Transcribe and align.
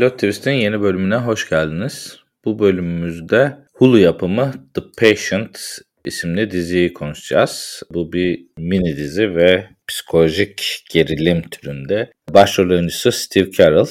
Pilot 0.00 0.14
Twist'in 0.14 0.50
yeni 0.50 0.80
bölümüne 0.80 1.16
hoş 1.16 1.48
geldiniz. 1.48 2.18
Bu 2.44 2.58
bölümümüzde 2.58 3.56
Hulu 3.72 3.98
yapımı 3.98 4.52
The 4.74 4.82
Patient 4.98 5.58
isimli 6.04 6.50
diziyi 6.50 6.92
konuşacağız. 6.92 7.82
Bu 7.90 8.12
bir 8.12 8.46
mini 8.58 8.96
dizi 8.96 9.36
ve 9.36 9.68
psikolojik 9.88 10.84
gerilim 10.90 11.42
türünde. 11.50 12.12
Başrol 12.30 12.70
oyuncusu 12.70 13.12
Steve 13.12 13.50
Carell 13.50 13.86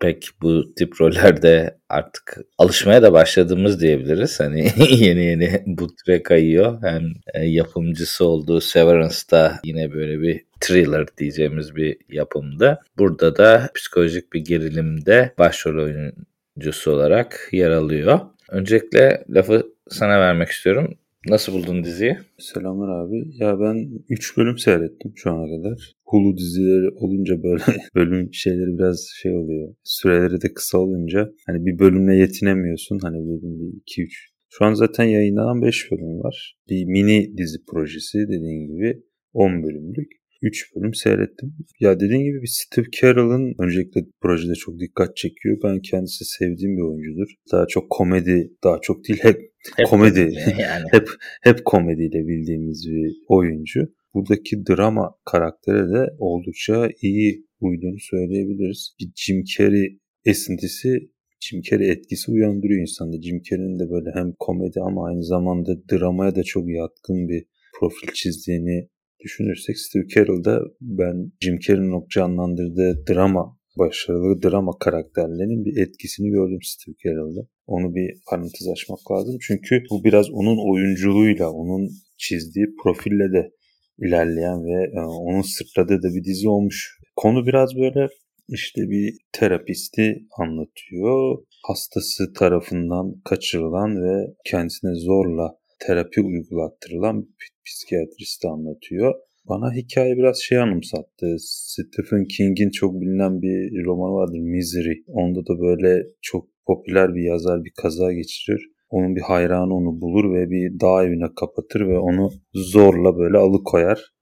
pek 0.00 0.28
bu 0.42 0.74
tip 0.74 1.00
rollerde 1.00 1.78
artık 1.88 2.38
alışmaya 2.58 3.02
da 3.02 3.12
başladığımız 3.12 3.80
diyebiliriz. 3.80 4.40
Hani 4.40 4.68
yeni 4.90 5.24
yeni 5.24 5.62
bu 5.66 5.86
türe 5.94 6.22
kayıyor. 6.22 6.82
Hem 6.82 7.02
e, 7.34 7.46
yapımcısı 7.46 8.24
olduğu 8.24 8.60
Severance'da 8.60 9.60
yine 9.64 9.92
böyle 9.92 10.20
bir 10.20 10.44
thriller 10.60 11.06
diyeceğimiz 11.18 11.76
bir 11.76 11.96
yapımda. 12.08 12.80
Burada 12.98 13.36
da 13.36 13.70
psikolojik 13.74 14.32
bir 14.32 14.40
gerilimde 14.44 15.34
başrol 15.38 15.84
oyuncusu 15.84 16.90
olarak 16.90 17.48
yer 17.52 17.70
alıyor. 17.70 18.20
Öncelikle 18.48 19.24
lafı 19.28 19.66
sana 19.88 20.20
vermek 20.20 20.48
istiyorum. 20.48 20.94
Nasıl 21.28 21.52
buldun 21.52 21.84
diziyi? 21.84 22.18
Selamlar 22.38 22.88
abi. 22.88 23.24
Ya 23.36 23.60
ben 23.60 23.90
3 24.08 24.36
bölüm 24.36 24.58
seyrettim 24.58 25.12
şu 25.16 25.30
ana 25.30 25.46
kadar. 25.46 25.92
Hulu 26.10 26.36
dizileri 26.36 26.88
olunca 26.90 27.42
böyle 27.42 27.62
bölüm 27.94 28.28
şeyleri 28.32 28.78
biraz 28.78 29.08
şey 29.22 29.32
oluyor. 29.32 29.74
Süreleri 29.84 30.40
de 30.40 30.54
kısa 30.54 30.78
olunca 30.78 31.28
hani 31.46 31.66
bir 31.66 31.78
bölümle 31.78 32.16
yetinemiyorsun. 32.16 32.98
Hani 33.02 33.16
bölüm 33.16 33.60
bir 33.60 33.80
2 33.80 34.02
3 34.02 34.38
şu 34.50 34.64
an 34.64 34.74
zaten 34.74 35.04
yayınlanan 35.04 35.62
5 35.62 35.90
bölüm 35.92 36.18
var. 36.18 36.56
Bir 36.70 36.84
mini 36.84 37.38
dizi 37.38 37.58
projesi 37.70 38.18
dediğin 38.18 38.66
gibi 38.66 39.02
10 39.32 39.62
bölümlük. 39.62 40.08
3 40.42 40.76
bölüm 40.76 40.94
seyrettim. 40.94 41.54
Ya 41.80 42.00
dediğin 42.00 42.24
gibi 42.24 42.42
bir 42.42 42.46
Steve 42.46 42.86
Carell'ın 43.00 43.54
öncelikle 43.58 44.00
projede 44.20 44.54
çok 44.54 44.80
dikkat 44.80 45.16
çekiyor. 45.16 45.58
Ben 45.64 45.80
kendisi 45.80 46.24
sevdiğim 46.24 46.76
bir 46.76 46.82
oyuncudur. 46.82 47.34
Daha 47.52 47.66
çok 47.66 47.90
komedi, 47.90 48.52
daha 48.64 48.78
çok 48.82 49.08
değil 49.08 49.18
hep, 49.22 49.40
hep 49.76 49.86
komedi. 49.86 50.20
Yani. 50.60 50.84
hep 50.90 51.08
hep 51.42 51.64
komediyle 51.64 52.26
bildiğimiz 52.28 52.86
bir 52.90 53.12
oyuncu. 53.28 53.80
Buradaki 54.14 54.66
drama 54.66 55.14
karakteri 55.24 55.92
de 55.92 56.06
oldukça 56.18 56.88
iyi 57.02 57.46
uyduğunu 57.60 57.98
söyleyebiliriz. 57.98 58.94
Bir 59.00 59.08
Jim 59.16 59.44
Carrey 59.44 59.98
esintisi 60.24 61.10
Jim 61.40 61.60
Carrey 61.62 61.90
etkisi 61.90 62.30
uyandırıyor 62.30 62.80
insanda. 62.80 63.22
Jim 63.22 63.42
Carrey'in 63.42 63.78
de 63.78 63.90
böyle 63.90 64.10
hem 64.14 64.32
komedi 64.38 64.80
ama 64.80 65.06
aynı 65.06 65.24
zamanda 65.24 65.72
dramaya 65.92 66.34
da 66.34 66.42
çok 66.42 66.70
yatkın 66.70 67.28
bir 67.28 67.44
profil 67.80 68.08
çizdiğini 68.14 68.88
düşünürsek 69.24 69.78
Steve 69.78 70.06
Carell'da 70.08 70.60
ben 70.80 71.32
Jim 71.40 71.58
Carrey'nin 71.58 72.08
canlandırdığı 72.10 73.06
drama, 73.08 73.58
başarılı 73.78 74.42
drama 74.42 74.72
karakterlerinin 74.78 75.64
bir 75.64 75.76
etkisini 75.82 76.30
gördüm 76.30 76.58
Steve 76.62 76.96
Carell'da. 77.04 77.48
Onu 77.66 77.94
bir 77.94 78.10
parantez 78.30 78.68
açmak 78.72 79.10
lazım. 79.12 79.36
Çünkü 79.40 79.82
bu 79.90 80.04
biraz 80.04 80.30
onun 80.30 80.72
oyunculuğuyla, 80.72 81.50
onun 81.50 81.90
çizdiği 82.16 82.66
profille 82.82 83.32
de 83.32 83.50
ilerleyen 83.98 84.64
ve 84.64 84.84
e, 84.96 85.00
onun 85.00 85.42
sırtladığı 85.42 86.02
da 86.02 86.14
bir 86.14 86.24
dizi 86.24 86.48
olmuş. 86.48 86.98
Konu 87.16 87.46
biraz 87.46 87.76
böyle 87.76 88.08
işte 88.48 88.80
bir 88.90 89.16
terapisti 89.32 90.26
anlatıyor. 90.38 91.38
Hastası 91.66 92.32
tarafından 92.32 93.20
kaçırılan 93.24 94.02
ve 94.02 94.34
kendisine 94.44 94.94
zorla 94.94 95.58
terapi 95.86 96.20
uygulattırılan 96.20 97.22
bir 97.22 97.50
psikiyatristi 97.66 98.48
anlatıyor. 98.48 99.14
Bana 99.48 99.74
hikaye 99.74 100.16
biraz 100.16 100.38
şey 100.38 100.58
anımsattı. 100.58 101.36
Stephen 101.38 102.24
King'in 102.24 102.70
çok 102.70 103.00
bilinen 103.00 103.42
bir 103.42 103.84
romanı 103.84 104.12
vardır 104.12 104.38
Misery. 104.38 104.94
Onda 105.06 105.40
da 105.40 105.60
böyle 105.60 106.06
çok 106.22 106.48
popüler 106.66 107.14
bir 107.14 107.22
yazar 107.22 107.64
bir 107.64 107.72
kaza 107.82 108.12
geçirir. 108.12 108.70
Onun 108.90 109.16
bir 109.16 109.20
hayranı 109.20 109.74
onu 109.74 110.00
bulur 110.00 110.34
ve 110.34 110.50
bir 110.50 110.80
dağ 110.80 111.04
evine 111.04 111.28
kapatır 111.40 111.88
ve 111.88 111.98
onu 111.98 112.30
zorla 112.54 113.18
böyle 113.18 113.38
alıkoyar. 113.38 114.12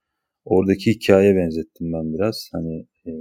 Oradaki 0.45 0.91
hikayeye 0.91 1.35
benzettim 1.35 1.93
ben 1.93 2.13
biraz. 2.13 2.49
Hani 2.53 2.87
e, 3.05 3.11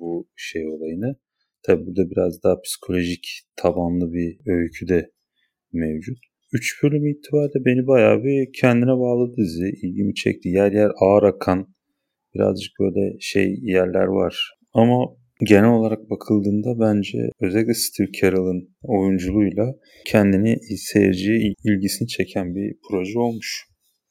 bu 0.00 0.28
şey 0.36 0.66
olayını. 0.66 1.16
Tabi 1.62 1.86
burada 1.86 2.10
biraz 2.10 2.42
daha 2.42 2.60
psikolojik 2.60 3.26
tabanlı 3.56 4.12
bir 4.12 4.38
öykü 4.46 4.88
de 4.88 5.10
mevcut. 5.72 6.18
3 6.52 6.82
bölüm 6.82 7.06
itibariyle 7.06 7.64
beni 7.64 7.86
bayağı 7.86 8.24
bir 8.24 8.52
kendine 8.60 8.90
bağladı 8.90 9.36
dizi. 9.36 9.68
İlgimi 9.82 10.14
çekti. 10.14 10.48
Yer 10.48 10.72
yer 10.72 10.90
ağır 11.00 11.22
akan 11.22 11.74
birazcık 12.34 12.72
böyle 12.80 13.16
şey 13.20 13.58
yerler 13.62 14.06
var. 14.06 14.58
Ama 14.72 15.21
genel 15.44 15.70
olarak 15.70 16.10
bakıldığında 16.10 16.80
bence 16.80 17.18
özellikle 17.40 17.74
Steve 17.74 18.12
Carell'ın 18.12 18.76
oyunculuğuyla 18.82 19.74
kendini 20.06 20.56
seyirciye 20.76 21.54
ilgisini 21.64 22.08
çeken 22.08 22.54
bir 22.54 22.74
proje 22.90 23.18
olmuş. 23.18 23.66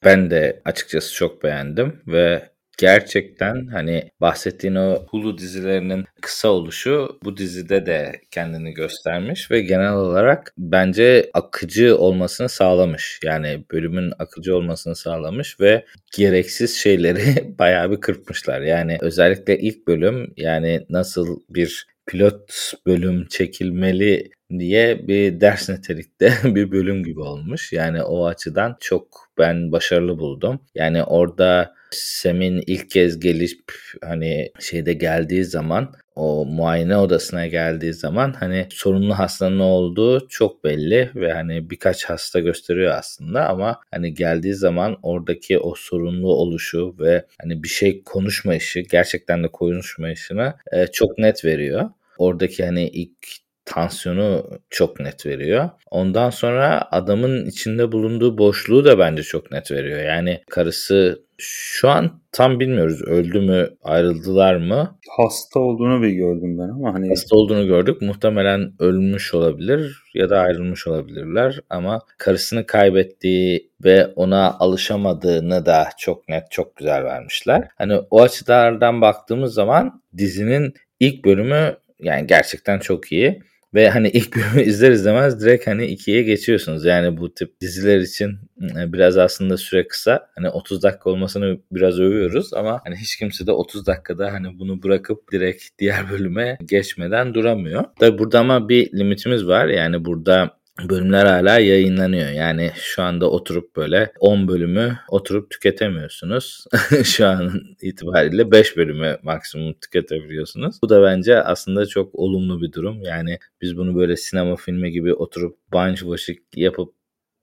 Ben 0.06 0.32
de 0.32 0.62
açıkçası 0.66 1.16
çok 1.16 1.44
beğendim 1.44 1.94
ve 2.08 2.51
gerçekten 2.82 3.68
hani 3.68 4.12
bahsettiğin 4.22 4.76
o 4.76 5.06
Hulu 5.10 5.38
dizilerinin 5.38 6.06
kısa 6.22 6.50
oluşu 6.50 7.20
bu 7.24 7.38
dizide 7.38 7.86
de 7.86 8.12
kendini 8.32 8.74
göstermiş 8.74 9.52
ve 9.52 9.62
genel 9.62 9.94
olarak 9.94 10.54
bence 10.58 11.30
akıcı 11.34 11.98
olmasını 11.98 12.50
sağlamış. 12.50 13.20
Yani 13.24 13.64
bölümün 13.72 14.14
akıcı 14.20 14.56
olmasını 14.56 14.96
sağlamış 14.96 15.60
ve 15.60 15.86
gereksiz 16.18 16.76
şeyleri 16.76 17.56
bayağı 17.60 17.92
bir 17.92 18.02
kırpmışlar. 18.02 18.62
Yani 18.62 18.98
özellikle 19.02 19.60
ilk 19.60 19.88
bölüm 19.88 20.34
yani 20.38 20.86
nasıl 20.90 21.40
bir 21.50 21.88
pilot 22.08 22.74
bölüm 22.86 23.28
çekilmeli 23.28 24.30
diye 24.60 25.08
bir 25.08 25.42
ders 25.42 25.70
nitelikte 25.70 26.34
bir 26.56 26.72
bölüm 26.72 27.04
gibi 27.04 27.20
olmuş. 27.20 27.74
Yani 27.74 28.04
o 28.04 28.26
açıdan 28.26 28.78
çok 28.80 29.28
ben 29.38 29.72
başarılı 29.72 30.20
buldum. 30.20 30.60
Yani 30.76 31.04
orada 31.04 31.81
Sem'in 31.92 32.64
ilk 32.68 32.90
kez 32.90 33.20
gelip 33.20 33.74
hani 34.04 34.52
şeyde 34.60 34.94
geldiği 34.94 35.46
zaman 35.46 35.94
o 36.16 36.46
muayene 36.46 36.98
odasına 36.98 37.48
geldiği 37.48 37.94
zaman 37.94 38.34
hani 38.34 38.68
sorunlu 38.72 39.20
hastanın 39.20 39.60
olduğu 39.60 40.28
çok 40.28 40.64
belli 40.64 41.12
ve 41.16 41.34
hani 41.34 41.70
birkaç 41.70 42.06
hasta 42.06 42.40
gösteriyor 42.40 42.94
aslında 42.98 43.50
ama 43.50 43.80
hani 43.92 44.14
geldiği 44.14 44.54
zaman 44.54 44.98
oradaki 45.04 45.60
o 45.60 45.74
sorunlu 45.76 46.34
oluşu 46.34 46.96
ve 47.00 47.26
hani 47.42 47.64
bir 47.64 47.68
şey 47.70 48.04
konuşma 48.04 48.56
işi 48.56 48.84
gerçekten 48.84 49.44
de 49.44 49.48
konuşma 49.48 50.12
işini 50.12 50.54
e, 50.72 50.88
çok 50.88 51.18
net 51.18 51.46
veriyor. 51.46 51.90
Oradaki 52.18 52.66
hani 52.66 52.90
ilk 52.90 53.28
tansiyonu 53.72 54.46
çok 54.70 55.00
net 55.00 55.26
veriyor. 55.26 55.70
Ondan 55.92 56.30
sonra 56.30 56.88
adamın 56.92 57.46
içinde 57.46 57.92
bulunduğu 57.92 58.38
boşluğu 58.38 58.86
da 58.86 59.00
bence 59.00 59.24
çok 59.24 59.52
net 59.52 59.72
veriyor. 59.72 60.00
Yani 60.04 60.42
karısı 60.50 61.26
şu 61.38 61.90
an 61.90 62.22
tam 62.32 62.60
bilmiyoruz 62.60 63.02
öldü 63.02 63.40
mü 63.40 63.70
ayrıldılar 63.84 64.56
mı? 64.56 64.98
Hasta 65.18 65.60
olduğunu 65.60 66.02
bir 66.02 66.10
gördüm 66.10 66.58
ben 66.60 66.70
ama 66.70 66.94
hani 66.94 67.10
hasta 67.10 67.36
olduğunu 67.36 67.68
gördük. 67.68 68.02
Muhtemelen 68.02 68.74
ölmüş 68.80 69.34
olabilir 69.34 70.04
ya 70.14 70.30
da 70.30 70.40
ayrılmış 70.40 70.88
olabilirler 70.88 71.60
ama 71.70 72.02
karısını 72.18 72.66
kaybettiği 72.66 73.72
ve 73.84 74.08
ona 74.08 74.58
alışamadığını 74.60 75.66
da 75.66 75.90
çok 75.98 76.30
net 76.30 76.52
çok 76.52 76.76
güzel 76.76 77.04
vermişler. 77.04 77.68
Hani 77.78 77.98
o 78.12 78.22
açılardan 78.22 79.02
baktığımız 79.02 79.54
zaman 79.54 80.02
dizinin 80.18 80.74
ilk 81.00 81.26
bölümü 81.26 81.78
yani 82.00 82.28
gerçekten 82.28 82.80
çok 82.80 83.12
iyi. 83.12 83.42
Ve 83.74 83.90
hani 83.90 84.10
ilk 84.10 84.36
bölümü 84.36 84.62
izler 84.70 84.92
izlemez 84.92 85.42
direkt 85.42 85.68
hani 85.68 85.86
ikiye 85.86 86.24
geçiyorsunuz. 86.24 86.86
Yani 86.86 87.18
bu 87.18 87.34
tip 87.34 87.62
diziler 87.62 88.00
için 88.00 88.40
e, 88.62 88.94
biraz 88.94 89.18
aslında 89.18 89.58
süre 89.58 89.88
kısa. 89.88 90.28
Hani 90.36 90.50
30 90.50 90.84
dakika 90.84 91.10
olmasını 91.10 91.58
biraz 91.72 92.00
övüyoruz 92.00 92.54
ama 92.54 92.82
hani 92.86 92.96
hiç 92.96 93.16
kimse 93.16 93.48
de 93.48 93.52
30 93.52 93.88
dakikada 93.88 94.34
hani 94.34 94.60
bunu 94.60 94.84
bırakıp 94.84 95.32
direkt 95.32 95.64
diğer 95.80 96.10
bölüme 96.12 96.58
geçmeden 96.66 97.34
duramıyor. 97.34 97.84
Tabi 98.00 98.18
burada 98.18 98.40
ama 98.40 98.70
bir 98.70 98.98
limitimiz 99.00 99.48
var. 99.48 99.68
Yani 99.68 100.06
burada 100.06 100.61
bölümler 100.90 101.26
hala 101.26 101.60
yayınlanıyor. 101.60 102.30
Yani 102.30 102.72
şu 102.76 103.02
anda 103.02 103.32
oturup 103.32 103.76
böyle 103.76 104.12
10 104.20 104.48
bölümü 104.48 105.00
oturup 105.10 105.50
tüketemiyorsunuz. 105.50 106.66
şu 107.04 107.28
an 107.28 107.62
itibariyle 107.82 108.52
5 108.52 108.78
bölümü 108.78 109.18
maksimum 109.24 109.74
tüketebiliyorsunuz. 109.74 110.76
Bu 110.84 110.90
da 110.90 111.04
bence 111.04 111.44
aslında 111.44 111.86
çok 111.86 112.16
olumlu 112.16 112.62
bir 112.62 112.74
durum. 112.74 113.02
Yani 113.02 113.40
biz 113.62 113.78
bunu 113.78 113.96
böyle 113.96 114.18
sinema 114.18 114.56
filmi 114.56 114.92
gibi 114.92 115.14
oturup 115.14 115.58
binge 115.74 115.96
watching 115.96 116.40
yapıp 116.56 116.94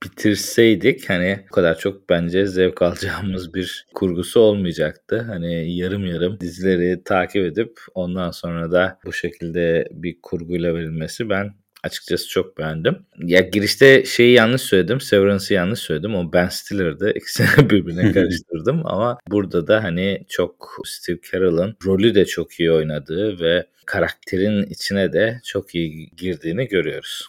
bitirseydik 0.02 1.10
hani 1.10 1.44
bu 1.50 1.54
kadar 1.54 1.78
çok 1.78 2.08
bence 2.08 2.46
zevk 2.46 2.82
alacağımız 2.82 3.54
bir 3.54 3.86
kurgusu 3.94 4.40
olmayacaktı. 4.40 5.20
Hani 5.20 5.76
yarım 5.76 6.06
yarım 6.06 6.40
dizileri 6.40 7.04
takip 7.04 7.44
edip 7.44 7.80
ondan 7.94 8.30
sonra 8.30 8.72
da 8.72 8.98
bu 9.04 9.12
şekilde 9.12 9.88
bir 9.90 10.18
kurguyla 10.22 10.74
verilmesi 10.74 11.30
ben 11.30 11.54
Açıkçası 11.84 12.28
çok 12.28 12.58
beğendim. 12.58 12.96
Ya 13.18 13.40
girişte 13.40 14.04
şeyi 14.04 14.32
yanlış 14.32 14.62
söyledim. 14.62 15.00
Severance'ı 15.00 15.54
yanlış 15.54 15.78
söyledim. 15.80 16.14
O 16.14 16.32
Ben 16.32 16.48
Stiller'dı. 16.48 17.12
İkisini 17.14 17.46
birbirine 17.70 18.12
karıştırdım 18.12 18.82
ama 18.84 19.18
burada 19.30 19.66
da 19.66 19.84
hani 19.84 20.24
çok 20.28 20.76
Steve 20.84 21.18
Carell'ın 21.32 21.76
rolü 21.86 22.14
de 22.14 22.24
çok 22.24 22.60
iyi 22.60 22.72
oynadığı 22.72 23.40
ve 23.40 23.66
karakterin 23.86 24.62
içine 24.62 25.12
de 25.12 25.40
çok 25.44 25.74
iyi 25.74 26.10
girdiğini 26.16 26.68
görüyoruz. 26.68 27.28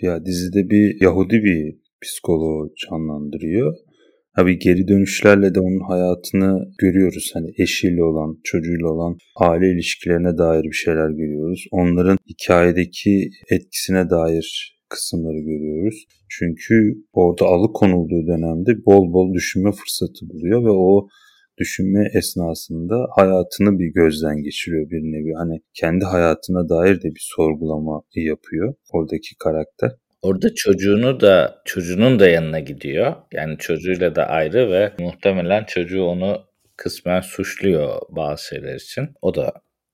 Ya 0.00 0.26
dizide 0.26 0.70
bir 0.70 1.00
Yahudi 1.00 1.44
bir 1.44 1.76
psikoloğu 2.02 2.74
canlandırıyor. 2.76 3.76
Abi 4.36 4.58
geri 4.58 4.88
dönüşlerle 4.88 5.54
de 5.54 5.60
onun 5.60 5.88
hayatını 5.88 6.72
görüyoruz. 6.78 7.30
Hani 7.34 7.50
eşiyle 7.58 8.02
olan, 8.02 8.40
çocuğuyla 8.44 8.88
olan 8.88 9.16
aile 9.36 9.70
ilişkilerine 9.72 10.38
dair 10.38 10.64
bir 10.64 10.80
şeyler 10.84 11.10
görüyoruz. 11.10 11.64
Onların 11.70 12.18
hikayedeki 12.28 13.30
etkisine 13.50 14.10
dair 14.10 14.78
kısımları 14.88 15.38
görüyoruz. 15.38 16.04
Çünkü 16.30 16.94
orada 17.12 17.44
alıkonulduğu 17.44 18.26
dönemde 18.26 18.70
bol 18.86 19.12
bol 19.12 19.34
düşünme 19.34 19.72
fırsatı 19.72 20.28
buluyor 20.28 20.64
ve 20.64 20.70
o 20.70 21.08
düşünme 21.58 22.10
esnasında 22.14 23.06
hayatını 23.16 23.78
bir 23.78 23.92
gözden 23.94 24.42
geçiriyor 24.42 24.90
bir 24.90 25.02
nevi. 25.12 25.32
Hani 25.38 25.60
kendi 25.74 26.04
hayatına 26.04 26.68
dair 26.68 26.96
de 26.96 27.08
bir 27.08 27.26
sorgulama 27.36 28.02
yapıyor 28.14 28.74
oradaki 28.92 29.36
karakter. 29.44 29.90
Orada 30.24 30.54
çocuğunu 30.54 31.20
da 31.20 31.62
çocuğunun 31.64 32.18
da 32.18 32.28
yanına 32.28 32.60
gidiyor. 32.60 33.16
Yani 33.32 33.58
çocuğuyla 33.58 34.14
da 34.16 34.26
ayrı 34.26 34.70
ve 34.70 34.92
muhtemelen 34.98 35.64
çocuğu 35.64 36.04
onu 36.04 36.44
kısmen 36.76 37.20
suçluyor 37.20 38.00
bazı 38.10 38.46
şeyler 38.46 38.74
için. 38.74 39.08
O 39.22 39.34
da 39.34 39.52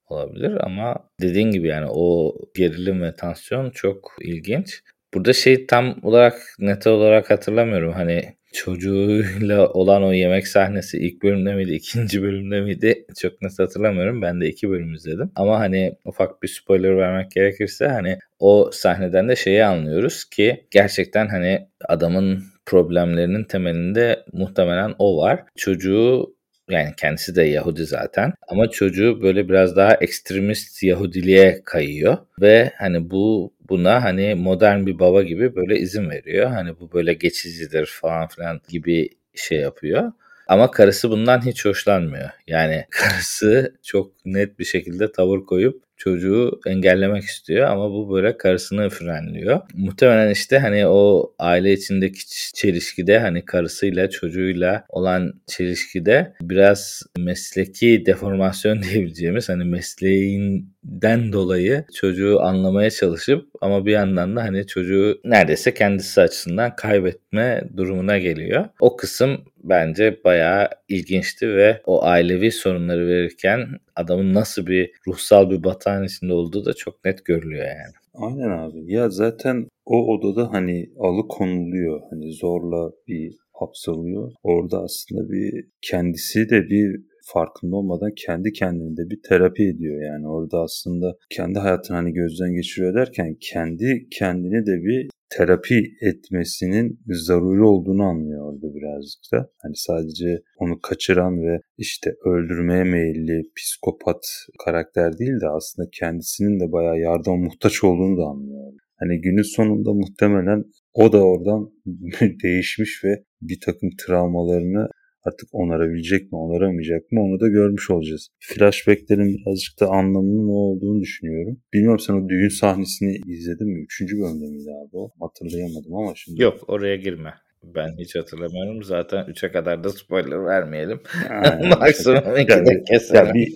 olabilir 0.09 0.57
ama 0.65 1.09
dediğin 1.21 1.51
gibi 1.51 1.67
yani 1.67 1.87
o 1.89 2.35
gerilim 2.55 3.01
ve 3.01 3.15
tansiyon 3.15 3.69
çok 3.69 4.15
ilginç. 4.21 4.81
Burada 5.13 5.33
şey 5.33 5.67
tam 5.67 5.99
olarak 6.03 6.41
net 6.59 6.87
olarak 6.87 7.29
hatırlamıyorum. 7.29 7.93
Hani 7.93 8.37
çocuğuyla 8.53 9.69
olan 9.69 10.03
o 10.03 10.13
yemek 10.13 10.47
sahnesi 10.47 10.97
ilk 10.97 11.23
bölümde 11.23 11.53
miydi, 11.53 11.71
ikinci 11.73 12.21
bölümde 12.21 12.61
miydi 12.61 13.05
çok 13.19 13.41
net 13.41 13.59
hatırlamıyorum. 13.59 14.21
Ben 14.21 14.41
de 14.41 14.47
iki 14.47 14.69
bölüm 14.69 14.93
izledim. 14.93 15.31
Ama 15.35 15.59
hani 15.59 15.95
ufak 16.05 16.43
bir 16.43 16.47
spoiler 16.47 16.97
vermek 16.97 17.31
gerekirse 17.31 17.87
hani 17.87 18.17
o 18.39 18.69
sahneden 18.73 19.29
de 19.29 19.35
şeyi 19.35 19.65
anlıyoruz 19.65 20.25
ki 20.25 20.65
gerçekten 20.71 21.27
hani 21.27 21.67
adamın 21.87 22.43
problemlerinin 22.65 23.43
temelinde 23.43 24.25
muhtemelen 24.33 24.95
o 24.99 25.17
var. 25.17 25.43
Çocuğu 25.55 26.35
yani 26.69 26.89
kendisi 26.97 27.35
de 27.35 27.43
Yahudi 27.43 27.85
zaten 27.85 28.33
ama 28.47 28.69
çocuğu 28.69 29.21
böyle 29.21 29.49
biraz 29.49 29.75
daha 29.75 29.93
ekstremist 29.93 30.83
Yahudiliğe 30.83 31.61
kayıyor 31.65 32.17
ve 32.41 32.71
hani 32.77 33.11
bu 33.11 33.53
buna 33.71 34.03
hani 34.03 34.35
modern 34.35 34.85
bir 34.85 34.99
baba 34.99 35.23
gibi 35.23 35.55
böyle 35.55 35.79
izin 35.79 36.09
veriyor. 36.09 36.51
Hani 36.51 36.79
bu 36.79 36.93
böyle 36.93 37.13
geçicidir 37.13 37.85
falan 38.01 38.27
filan 38.27 38.61
gibi 38.69 39.09
şey 39.35 39.59
yapıyor. 39.59 40.11
Ama 40.47 40.71
karısı 40.71 41.09
bundan 41.09 41.45
hiç 41.45 41.65
hoşlanmıyor. 41.65 42.29
Yani 42.47 42.85
karısı 42.91 43.75
çok 43.83 44.25
net 44.25 44.59
bir 44.59 44.65
şekilde 44.65 45.11
tavır 45.11 45.45
koyup 45.45 45.83
çocuğu 46.03 46.59
engellemek 46.67 47.23
istiyor 47.23 47.67
ama 47.67 47.91
bu 47.91 48.13
böyle 48.13 48.37
karısını 48.37 48.89
frenliyor. 48.89 49.61
Muhtemelen 49.73 50.31
işte 50.31 50.59
hani 50.59 50.87
o 50.87 51.33
aile 51.39 51.73
içindeki 51.73 52.19
çelişkide 52.53 53.19
hani 53.19 53.45
karısıyla 53.45 54.09
çocuğuyla 54.09 54.85
olan 54.89 55.33
çelişkide 55.47 56.33
biraz 56.41 57.03
mesleki 57.17 58.05
deformasyon 58.05 58.81
diyebileceğimiz 58.83 59.49
hani 59.49 59.63
mesleğinden 59.63 61.33
dolayı 61.33 61.85
çocuğu 61.95 62.41
anlamaya 62.41 62.89
çalışıp 62.89 63.45
ama 63.61 63.85
bir 63.85 63.91
yandan 63.91 64.35
da 64.35 64.43
hani 64.43 64.67
çocuğu 64.67 65.21
neredeyse 65.25 65.73
kendisi 65.73 66.21
açısından 66.21 66.75
kaybetme 66.75 67.63
durumuna 67.77 68.17
geliyor. 68.17 68.65
O 68.79 68.95
kısım 68.95 69.45
bence 69.63 70.23
bayağı 70.23 70.69
ilginçti 70.87 71.55
ve 71.55 71.81
o 71.85 72.03
ailevi 72.03 72.51
sorunları 72.51 73.07
verirken 73.07 73.67
adamın 73.95 74.33
nasıl 74.33 74.67
bir 74.67 74.91
ruhsal 75.07 75.49
bir 75.49 75.63
batağın 75.63 76.03
içinde 76.03 76.33
olduğu 76.33 76.65
da 76.65 76.73
çok 76.73 77.05
net 77.05 77.25
görülüyor 77.25 77.65
yani. 77.65 77.93
Aynen 78.13 78.49
abi. 78.49 78.93
Ya 78.93 79.09
zaten 79.09 79.67
o 79.85 80.07
odada 80.07 80.53
hani 80.53 80.89
alıkonuluyor. 80.99 82.01
Hani 82.09 82.33
zorla 82.33 82.91
bir 83.07 83.35
hapsoluyor. 83.53 84.31
Orada 84.43 84.81
aslında 84.81 85.31
bir 85.31 85.65
kendisi 85.81 86.49
de 86.49 86.69
bir 86.69 87.01
farkında 87.23 87.75
olmadan 87.75 88.11
kendi 88.15 88.53
kendini 88.53 88.97
de 88.97 89.09
bir 89.09 89.19
terapi 89.29 89.63
ediyor 89.63 90.01
yani 90.01 90.27
orada 90.27 90.59
aslında 90.59 91.17
kendi 91.29 91.59
hayatını 91.59 91.97
hani 91.97 92.13
gözden 92.13 92.53
geçiriyor 92.53 92.93
derken 92.95 93.37
kendi 93.39 94.07
kendini 94.11 94.65
de 94.65 94.83
bir 94.83 95.09
terapi 95.37 95.83
etmesinin 96.01 96.99
zaruri 97.07 97.63
olduğunu 97.63 98.03
anlıyor 98.03 98.53
orada 98.53 98.75
birazcık 98.75 99.21
da. 99.33 99.49
Hani 99.61 99.75
sadece 99.75 100.41
onu 100.57 100.79
kaçıran 100.81 101.43
ve 101.43 101.59
işte 101.77 102.09
öldürmeye 102.25 102.83
meyilli 102.83 103.41
psikopat 103.57 104.21
karakter 104.65 105.17
değil 105.17 105.41
de 105.41 105.49
aslında 105.49 105.89
kendisinin 105.99 106.59
de 106.59 106.71
bayağı 106.71 106.99
yardım 106.99 107.43
muhtaç 107.43 107.83
olduğunu 107.83 108.17
da 108.17 108.25
anlıyor. 108.25 108.73
Hani 108.99 109.21
günün 109.21 109.55
sonunda 109.55 109.93
muhtemelen 109.93 110.63
o 110.93 111.13
da 111.13 111.23
oradan 111.23 111.71
değişmiş 112.43 113.03
ve 113.03 113.23
bir 113.41 113.59
takım 113.65 113.89
travmalarını 114.07 114.87
artık 115.23 115.49
onarabilecek 115.51 116.31
mi, 116.31 116.37
onaramayacak 116.37 117.11
mı 117.11 117.23
onu 117.23 117.39
da 117.39 117.47
görmüş 117.47 117.89
olacağız. 117.89 118.27
Flashbacklerin 118.39 119.37
birazcık 119.37 119.79
da 119.79 119.87
anlamının 119.87 120.47
ne 120.47 120.51
olduğunu 120.51 121.01
düşünüyorum. 121.01 121.61
Bilmiyorum 121.73 121.99
sen 121.99 122.13
o 122.13 122.29
düğün 122.29 122.49
sahnesini 122.49 123.15
izledin 123.27 123.67
mi? 123.67 123.83
Üçüncü 123.83 124.17
bölümde 124.17 124.45
miydi 124.45 124.69
abi 124.81 124.97
o? 124.97 125.11
Hatırlayamadım 125.19 125.95
ama 125.95 126.11
şimdi. 126.15 126.41
Yok 126.41 126.55
oraya 126.67 126.95
girme. 126.95 127.33
Ben 127.63 127.97
hiç 127.99 128.15
hatırlamıyorum. 128.15 128.83
Zaten 128.83 129.25
3'e 129.25 129.51
kadar 129.51 129.83
da 129.83 129.89
spoiler 129.89 130.45
vermeyelim. 130.45 130.99
Maksimum 131.79 132.17
2'de 132.17 132.83
keselim. 132.83 133.25
Ya 133.25 133.33
bir 133.33 133.53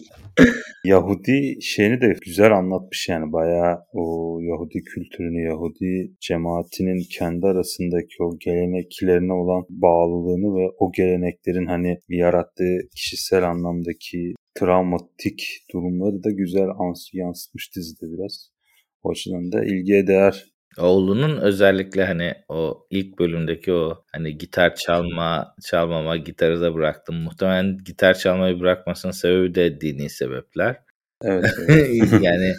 Yahudi 0.84 1.62
şeyini 1.62 2.02
de 2.02 2.14
güzel 2.26 2.52
anlatmış 2.52 3.10
yani 3.10 3.34
bayağı 3.34 3.78
o 3.94 4.40
Yahudi 4.42 4.84
kültürünü, 4.84 5.48
Yahudi 5.48 6.12
cemaatinin 6.20 7.04
kendi 7.18 7.46
arasındaki 7.46 8.24
o 8.24 8.38
geleneklerine 8.40 9.34
olan 9.34 9.66
bağlılığını 9.70 10.58
ve 10.58 10.72
o 10.80 10.92
geleneklerin 10.92 11.66
hani 11.66 12.00
yarattığı 12.10 12.78
kişisel 12.96 13.44
anlamdaki 13.44 14.34
travmatik 14.60 15.66
durumları 15.74 16.24
da 16.24 16.32
güzel 16.32 16.68
yansıtmış 17.14 17.76
dizide 17.76 18.06
biraz. 18.18 18.50
O 19.04 19.12
açıdan 19.12 19.52
da 19.52 19.66
ilgiye 19.66 20.08
değer 20.08 20.55
Oğlunun 20.78 21.38
özellikle 21.38 22.06
hani 22.06 22.34
o 22.50 22.88
ilk 22.90 23.20
bölümdeki 23.20 23.74
o 23.74 24.04
hani 24.12 24.38
gitar 24.38 24.76
çalma, 24.76 25.56
çalmama, 25.64 26.18
gitarı 26.18 26.62
da 26.62 26.74
bıraktım. 26.74 27.16
Muhtemelen 27.16 27.78
gitar 27.86 28.14
çalmayı 28.14 28.60
bırakmasının 28.60 29.12
sebebi 29.12 29.56
de 29.56 29.82
dini 29.82 30.10
sebepler. 30.10 30.76
Evet. 31.24 31.46
evet. 31.68 32.14
yani 32.22 32.54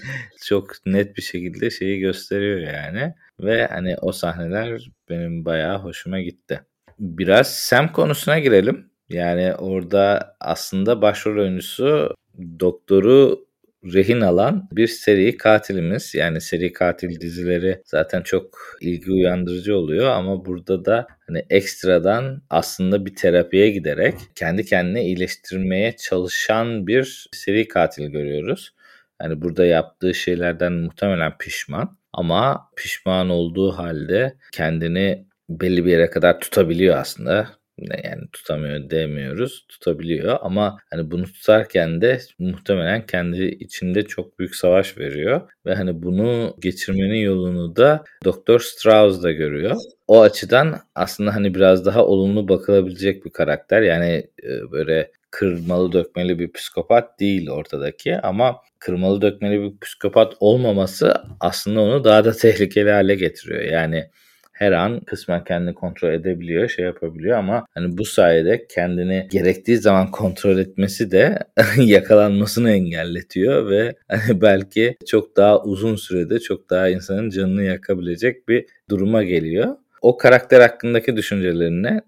çok 0.45 0.87
net 0.87 1.17
bir 1.17 1.23
şekilde 1.23 1.71
şeyi 1.71 2.01
gösteriyor 2.01 2.59
yani. 2.61 3.15
Ve 3.41 3.67
hani 3.67 3.97
o 4.03 4.13
sahneler 4.13 4.91
benim 5.11 5.45
bayağı 5.45 5.79
hoşuma 5.79 6.21
gitti. 6.21 6.61
Biraz 6.99 7.55
Sam 7.55 7.93
konusuna 7.93 8.39
girelim. 8.39 8.91
Yani 9.09 9.55
orada 9.55 10.37
aslında 10.41 11.03
başrol 11.03 11.43
oyuncusu 11.43 12.15
doktoru 12.61 13.47
rehin 13.93 14.21
alan 14.21 14.69
bir 14.73 14.87
seri 14.87 15.37
katilimiz. 15.37 16.15
Yani 16.15 16.41
seri 16.41 16.73
katil 16.73 17.21
dizileri 17.21 17.83
zaten 17.85 18.23
çok 18.23 18.59
ilgi 18.81 19.13
uyandırıcı 19.13 19.77
oluyor 19.77 20.07
ama 20.07 20.45
burada 20.45 20.85
da 20.85 21.07
hani 21.27 21.45
ekstradan 21.51 22.43
aslında 22.51 23.07
bir 23.07 23.15
terapiye 23.15 23.71
giderek 23.71 24.15
kendi 24.35 24.65
kendine 24.65 25.05
iyileştirmeye 25.05 25.97
çalışan 25.97 26.87
bir 26.87 27.29
seri 27.33 27.69
katil 27.69 28.07
görüyoruz. 28.07 28.75
Yani 29.23 29.43
burada 29.43 29.67
yaptığı 29.67 30.15
şeylerden 30.15 30.73
muhtemelen 30.73 31.39
pişman 31.39 31.99
ama 32.13 32.71
pişman 32.77 33.31
olduğu 33.31 33.73
halde 33.73 34.37
kendini 34.53 35.27
belli 35.49 35.85
bir 35.85 35.91
yere 35.91 36.11
kadar 36.11 36.41
tutabiliyor 36.41 36.97
aslında 36.97 37.49
yani 37.79 38.29
tutamıyor 38.33 38.91
demiyoruz. 38.91 39.67
Tutabiliyor 39.69 40.39
ama 40.41 40.79
hani 40.91 41.11
bunu 41.11 41.25
tutarken 41.25 42.01
de 42.01 42.19
muhtemelen 42.39 43.07
kendi 43.07 43.45
içinde 43.45 44.03
çok 44.03 44.39
büyük 44.39 44.57
savaş 44.57 44.99
veriyor 44.99 45.41
ve 45.67 45.75
hani 45.75 46.03
bunu 46.03 46.57
geçirmenin 46.61 47.21
yolunu 47.21 47.77
da 47.77 48.05
Doktor 48.25 48.61
Strauss 48.61 49.23
da 49.23 49.33
görüyor. 49.33 49.77
O 50.09 50.23
açıdan 50.23 50.81
aslında 50.95 51.35
hani 51.35 51.55
biraz 51.55 51.87
daha 51.87 52.07
olumlu 52.07 52.49
bakılabilecek 52.49 53.25
bir 53.25 53.31
karakter. 53.31 53.83
Yani 53.83 54.31
e, 54.43 54.71
böyle 54.73 55.11
kırmalı 55.31 55.93
dökmeli 55.93 56.39
bir 56.39 56.53
psikopat 56.53 57.21
değil 57.21 57.51
ortadaki 57.51 58.17
ama 58.17 58.57
kırmalı 58.79 59.23
dökmeli 59.23 59.61
bir 59.61 59.79
psikopat 59.81 60.35
olmaması 60.41 61.15
aslında 61.41 61.81
onu 61.81 62.05
daha 62.05 62.25
da 62.25 62.33
tehlikeli 62.33 62.91
hale 62.91 63.15
getiriyor. 63.15 63.63
Yani 63.63 64.11
her 64.59 64.73
an 64.73 65.01
kısmen 65.01 65.45
kendini 65.45 65.75
kontrol 65.75 66.13
edebiliyor, 66.13 66.69
şey 66.69 66.85
yapabiliyor 66.85 67.39
ama 67.39 67.67
hani 67.71 67.99
bu 67.99 68.05
sayede 68.05 68.67
kendini 68.67 69.29
gerektiği 69.31 69.79
zaman 69.79 70.11
kontrol 70.11 70.59
etmesi 70.59 71.11
de 71.11 71.39
yakalanmasını 71.77 72.71
engelletiyor 72.71 73.71
ve 73.71 73.95
hani 74.09 74.41
belki 74.41 74.97
çok 75.07 75.37
daha 75.37 75.63
uzun 75.63 75.97
sürede 75.97 76.39
çok 76.39 76.71
daha 76.71 76.89
insanın 76.89 77.31
canını 77.31 77.63
yakabilecek 77.63 78.49
bir 78.49 78.67
duruma 78.91 79.23
geliyor. 79.23 79.77
O 80.03 80.17
karakter 80.17 80.61
hakkındaki 80.61 81.17
düşüncelerin 81.17 81.83
ne? 81.83 82.01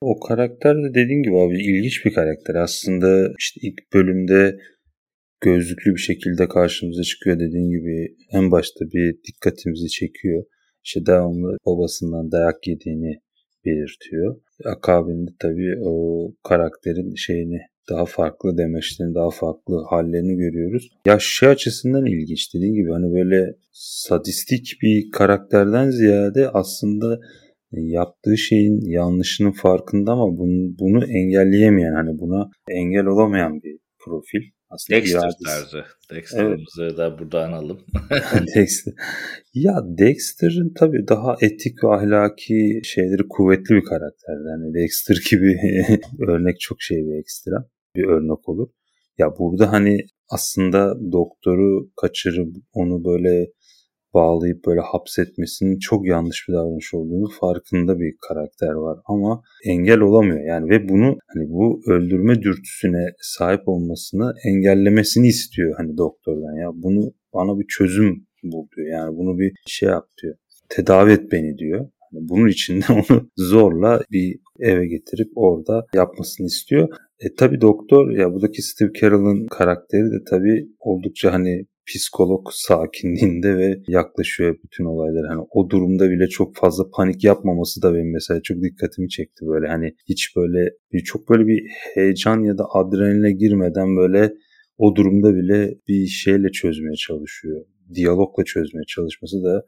O 0.00 0.20
karakter 0.20 0.76
de 0.76 0.94
dediğin 0.94 1.22
gibi 1.22 1.38
abi 1.38 1.62
ilginç 1.62 2.04
bir 2.04 2.14
karakter. 2.14 2.54
Aslında 2.54 3.32
işte 3.38 3.60
ilk 3.62 3.92
bölümde 3.94 4.58
gözlüklü 5.40 5.94
bir 5.94 6.00
şekilde 6.00 6.48
karşımıza 6.48 7.02
çıkıyor 7.02 7.40
dediğin 7.40 7.70
gibi 7.70 8.16
en 8.32 8.50
başta 8.50 8.84
bir 8.84 9.16
dikkatimizi 9.28 9.88
çekiyor. 9.88 10.44
İşte 10.88 11.06
devamlı 11.06 11.56
babasından 11.66 12.32
dayak 12.32 12.66
yediğini 12.66 13.20
belirtiyor. 13.64 14.40
Akabinde 14.64 15.30
tabii 15.38 15.74
o 15.84 15.92
karakterin 16.48 17.14
şeyini 17.14 17.58
daha 17.90 18.04
farklı 18.04 18.58
demeçlerini, 18.58 19.14
daha 19.14 19.30
farklı 19.30 19.84
hallerini 19.90 20.36
görüyoruz. 20.36 20.88
Ya 21.06 21.18
şey 21.20 21.48
açısından 21.48 22.06
ilginç 22.06 22.54
dediğin 22.54 22.74
gibi 22.74 22.90
hani 22.90 23.12
böyle 23.12 23.54
sadistik 23.72 24.78
bir 24.82 25.10
karakterden 25.10 25.90
ziyade 25.90 26.48
aslında 26.48 27.18
yaptığı 27.72 28.38
şeyin 28.38 28.80
yanlışının 28.80 29.52
farkında 29.52 30.12
ama 30.12 30.38
bunu, 30.38 30.78
bunu 30.78 31.04
engelleyemeyen 31.04 31.92
hani 31.92 32.18
buna 32.18 32.50
engel 32.70 33.06
olamayan 33.06 33.62
bir 33.62 33.78
profil. 33.98 34.57
Aslında 34.70 35.00
Dexter 35.00 35.18
iradesi. 35.18 35.44
tarzı. 35.44 35.84
Dexter'ımızı 36.10 36.82
evet. 36.82 36.98
da 36.98 37.18
burada 37.18 37.44
analım. 37.44 37.80
Dexter. 38.56 38.94
Ya 39.54 39.72
Dexter'ın 39.84 40.72
tabii 40.78 41.08
daha 41.08 41.36
etik 41.40 41.84
ve 41.84 41.88
ahlaki 41.88 42.80
şeyleri 42.84 43.28
kuvvetli 43.28 43.74
bir 43.74 43.84
karakter. 43.84 44.34
Yani 44.50 44.74
Dexter 44.74 45.16
gibi 45.30 45.56
örnek 46.28 46.60
çok 46.60 46.82
şey 46.82 46.96
bir 46.96 47.20
ekstra 47.20 47.68
bir 47.96 48.04
örnek 48.04 48.48
olur. 48.48 48.68
Ya 49.18 49.26
burada 49.38 49.72
hani 49.72 50.00
aslında 50.30 50.94
doktoru 51.12 51.90
kaçırıp 52.00 52.56
onu 52.72 53.04
böyle 53.04 53.46
bağlayıp 54.14 54.66
böyle 54.66 54.80
hapsetmesinin 54.80 55.78
çok 55.78 56.06
yanlış 56.06 56.44
bir 56.48 56.54
davranış 56.54 56.94
olduğunu 56.94 57.28
farkında 57.40 57.98
bir 57.98 58.14
karakter 58.28 58.72
var 58.72 58.98
ama 59.06 59.42
engel 59.64 60.00
olamıyor 60.00 60.40
yani 60.46 60.70
ve 60.70 60.88
bunu 60.88 61.18
hani 61.26 61.48
bu 61.48 61.80
öldürme 61.86 62.42
dürtüsüne 62.42 63.06
sahip 63.20 63.68
olmasını 63.68 64.32
engellemesini 64.44 65.28
istiyor 65.28 65.74
hani 65.76 65.96
doktordan 65.96 66.60
ya 66.62 66.70
bunu 66.74 67.12
bana 67.34 67.58
bir 67.58 67.66
çözüm 67.68 68.26
bul 68.42 68.66
diyor 68.76 68.88
yani 68.88 69.16
bunu 69.16 69.38
bir 69.38 69.52
şey 69.66 69.88
yap 69.88 70.04
diyor 70.22 70.34
tedavi 70.68 71.12
et 71.12 71.32
beni 71.32 71.58
diyor. 71.58 71.80
Yani 72.12 72.28
bunun 72.28 72.48
için 72.48 72.80
de 72.80 72.84
onu 72.92 73.30
zorla 73.36 74.00
bir 74.12 74.38
eve 74.60 74.86
getirip 74.86 75.28
orada 75.34 75.86
yapmasını 75.94 76.46
istiyor. 76.46 76.88
E 77.20 77.34
tabi 77.34 77.60
doktor 77.60 78.10
ya 78.10 78.32
buradaki 78.32 78.62
Steve 78.62 78.92
Carell'ın 79.00 79.46
karakteri 79.46 80.04
de 80.04 80.24
tabi 80.30 80.68
oldukça 80.78 81.32
hani 81.32 81.66
psikolog 81.88 82.46
sakinliğinde 82.50 83.56
ve 83.56 83.82
yaklaşıyor 83.88 84.56
bütün 84.64 84.84
olaylar. 84.84 85.26
Hani 85.28 85.46
o 85.50 85.70
durumda 85.70 86.10
bile 86.10 86.28
çok 86.28 86.56
fazla 86.56 86.90
panik 86.96 87.24
yapmaması 87.24 87.82
da 87.82 87.94
benim 87.94 88.12
mesela 88.12 88.40
çok 88.42 88.62
dikkatimi 88.62 89.08
çekti 89.08 89.46
böyle. 89.46 89.68
Hani 89.68 89.94
hiç 90.08 90.36
böyle 90.36 90.70
bir 90.92 91.00
çok 91.00 91.28
böyle 91.28 91.46
bir 91.46 91.62
heyecan 91.94 92.44
ya 92.44 92.58
da 92.58 92.64
adrenaline 92.74 93.32
girmeden 93.32 93.96
böyle 93.96 94.32
o 94.78 94.96
durumda 94.96 95.34
bile 95.34 95.74
bir 95.88 96.06
şeyle 96.06 96.48
çözmeye 96.48 96.96
çalışıyor. 96.96 97.64
Diyalogla 97.94 98.44
çözmeye 98.44 98.84
çalışması 98.88 99.44
da 99.44 99.64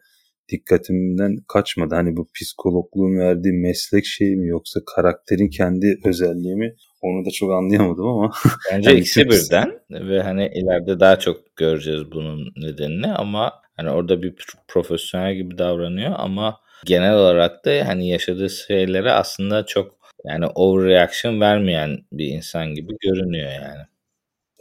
dikkatimden 0.53 1.37
kaçmadı. 1.49 1.95
Hani 1.95 2.17
bu 2.17 2.27
psikologluğun 2.35 3.19
verdiği 3.19 3.53
meslek 3.53 4.05
şeyi 4.05 4.37
mi 4.37 4.49
yoksa 4.49 4.81
karakterin 4.97 5.49
kendi 5.49 5.99
özelliği 6.05 6.57
mi 6.57 6.75
onu 7.03 7.25
da 7.25 7.31
çok 7.31 7.53
anlayamadım 7.53 8.07
ama. 8.07 8.33
Bence 8.73 8.91
yani 8.91 9.01
ikisi 9.01 9.25
birden 9.31 9.81
ve 9.91 10.23
hani 10.23 10.51
ileride 10.55 11.01
daha 11.01 11.19
çok 11.19 11.57
göreceğiz 11.57 12.13
bunun 12.13 12.53
nedenini 12.57 13.07
ama 13.07 13.53
hani 13.77 13.91
orada 13.91 14.23
bir 14.23 14.35
profesyonel 14.69 15.35
gibi 15.35 15.59
davranıyor 15.59 16.13
ama 16.17 16.61
genel 16.85 17.15
olarak 17.15 17.65
da 17.65 17.71
hani 17.87 18.09
yaşadığı 18.09 18.51
şeylere 18.51 19.13
aslında 19.13 19.67
çok 19.67 20.01
yani 20.25 20.47
overreaction 20.47 21.41
vermeyen 21.41 21.99
bir 22.13 22.27
insan 22.27 22.75
gibi 22.75 22.97
görünüyor 23.01 23.51
yani. 23.53 23.90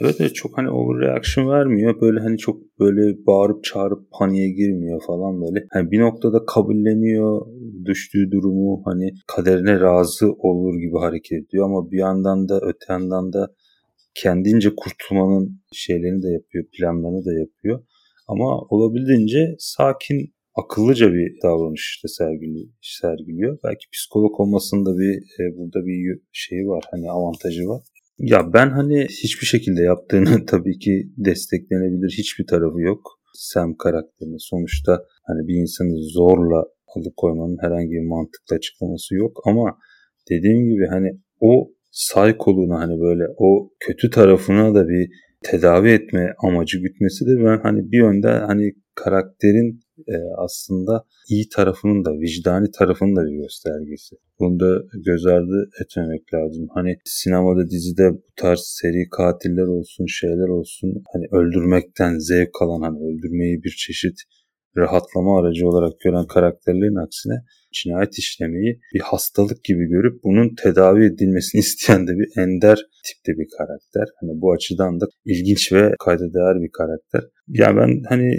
Evet 0.02 0.16
evet 0.20 0.36
çok 0.36 0.58
hani 0.58 0.70
overreaction 0.70 1.50
vermiyor. 1.50 2.02
Böyle 2.02 2.20
hani 2.20 2.38
çok 2.38 2.80
böyle 2.80 3.26
bağırıp 3.26 3.64
çağırıp 3.64 4.12
paniğe 4.12 4.50
girmiyor 4.50 5.02
falan 5.08 5.42
böyle. 5.42 5.66
Hani 5.72 5.92
bir 5.92 6.00
noktada 6.00 6.46
kabulleniyor 6.46 7.46
düştüğü 7.86 8.32
durumu 8.32 8.82
hani 8.86 9.12
kaderine 9.28 9.80
razı 9.80 10.32
olur 10.32 10.80
gibi 10.80 10.98
hareket 11.00 11.46
ediyor 11.48 11.66
ama 11.66 11.92
bir 11.92 11.98
yandan 11.98 12.50
da 12.50 12.60
öte 12.62 12.86
yandan 12.90 13.34
da 13.34 13.54
kendince 14.16 14.70
kurtulmanın 14.76 15.62
şeylerini 15.74 16.24
de 16.24 16.30
yapıyor, 16.30 16.66
planlarını 16.78 17.26
da 17.26 17.40
yapıyor. 17.40 17.84
Ama 18.28 18.62
olabildiğince 18.70 19.56
sakin, 19.60 20.34
akıllıca 20.56 21.14
bir 21.14 21.42
davranış 21.44 21.96
işte 21.96 22.08
sergiliyor. 22.08 22.68
sergiliyor. 22.82 23.58
Belki 23.64 23.86
psikolog 23.94 24.40
olmasında 24.40 24.98
bir 24.98 25.14
e, 25.40 25.58
burada 25.58 25.86
bir 25.86 26.20
şeyi 26.32 26.68
var, 26.68 26.84
hani 26.92 27.12
avantajı 27.12 27.68
var. 27.68 27.82
Ya 28.20 28.54
ben 28.54 28.70
hani 28.70 29.06
hiçbir 29.24 29.46
şekilde 29.46 29.82
yaptığını 29.82 30.46
tabii 30.48 30.80
ki 30.80 31.10
desteklenebilir 31.18 32.16
hiçbir 32.18 32.48
tarafı 32.48 32.82
yok. 32.82 33.02
Sam 33.34 33.78
karakterini 33.78 34.40
sonuçta 34.40 35.04
hani 35.24 35.48
bir 35.48 35.56
insanı 35.56 36.04
zorla 36.14 36.64
alıkoymanın 36.96 37.58
herhangi 37.62 37.92
bir 37.92 38.08
mantıklı 38.08 38.56
açıklaması 38.56 39.16
yok 39.16 39.42
ama 39.46 39.78
dediğim 40.30 40.70
gibi 40.70 40.88
hani 40.88 41.10
o 41.40 41.72
saykoluna 41.92 42.80
hani 42.80 43.00
böyle 43.00 43.24
o 43.38 43.72
kötü 43.80 44.10
tarafına 44.10 44.76
da 44.76 44.88
bir 44.88 45.10
tedavi 45.44 45.90
etme 45.90 46.34
amacı 46.44 46.80
gütmesi 46.80 47.26
de 47.26 47.46
ben 47.46 47.60
hani 47.64 47.92
bir 47.92 47.98
yönde 47.98 48.28
hani 48.28 48.72
karakterin 48.96 49.80
e, 50.08 50.16
aslında 50.38 51.06
iyi 51.30 51.50
tarafının 51.50 52.06
da 52.06 52.12
vicdani 52.14 52.72
tarafının 52.72 53.16
da 53.16 53.22
bir 53.26 53.42
göstergesi. 53.42 54.16
Bunu 54.40 54.60
da 54.60 54.82
göz 55.06 55.26
ardı 55.26 55.70
etmemek 55.82 56.34
lazım. 56.34 56.68
Hani 56.74 56.98
sinemada 57.06 57.70
dizide 57.70 58.14
bu 58.14 58.32
tarz 58.36 58.60
seri 58.60 59.10
katiller 59.12 59.68
olsun 59.68 60.06
şeyler 60.06 60.48
olsun 60.48 61.04
hani 61.14 61.26
öldürmekten 61.32 62.18
zevk 62.18 62.62
alan 62.62 62.82
hani 62.82 62.98
öldürmeyi 62.98 63.64
bir 63.64 63.76
çeşit 63.78 64.18
rahatlama 64.78 65.40
aracı 65.40 65.68
olarak 65.68 66.00
gören 66.00 66.28
karakterlerin 66.28 67.06
aksine 67.06 67.34
cinayet 67.72 68.20
işlemeyi 68.20 68.80
bir 68.94 69.00
hastalık 69.00 69.64
gibi 69.64 69.86
görüp 69.86 70.24
bunun 70.24 70.56
tedavi 70.64 71.06
edilmesini 71.06 71.60
isteyen 71.66 72.08
de 72.08 72.12
bir 72.12 72.42
ender 72.42 72.78
tipte 73.06 73.32
bir 73.40 73.48
karakter. 73.58 74.08
Hani 74.22 74.42
bu 74.42 74.54
açıdan 74.54 75.00
da 75.02 75.06
ilginç 75.26 75.72
ve 75.74 75.94
kayda 76.00 76.34
değer 76.34 76.62
bir 76.64 76.72
karakter. 76.72 77.24
Ya 77.48 77.78
ben 77.78 78.02
hani 78.10 78.30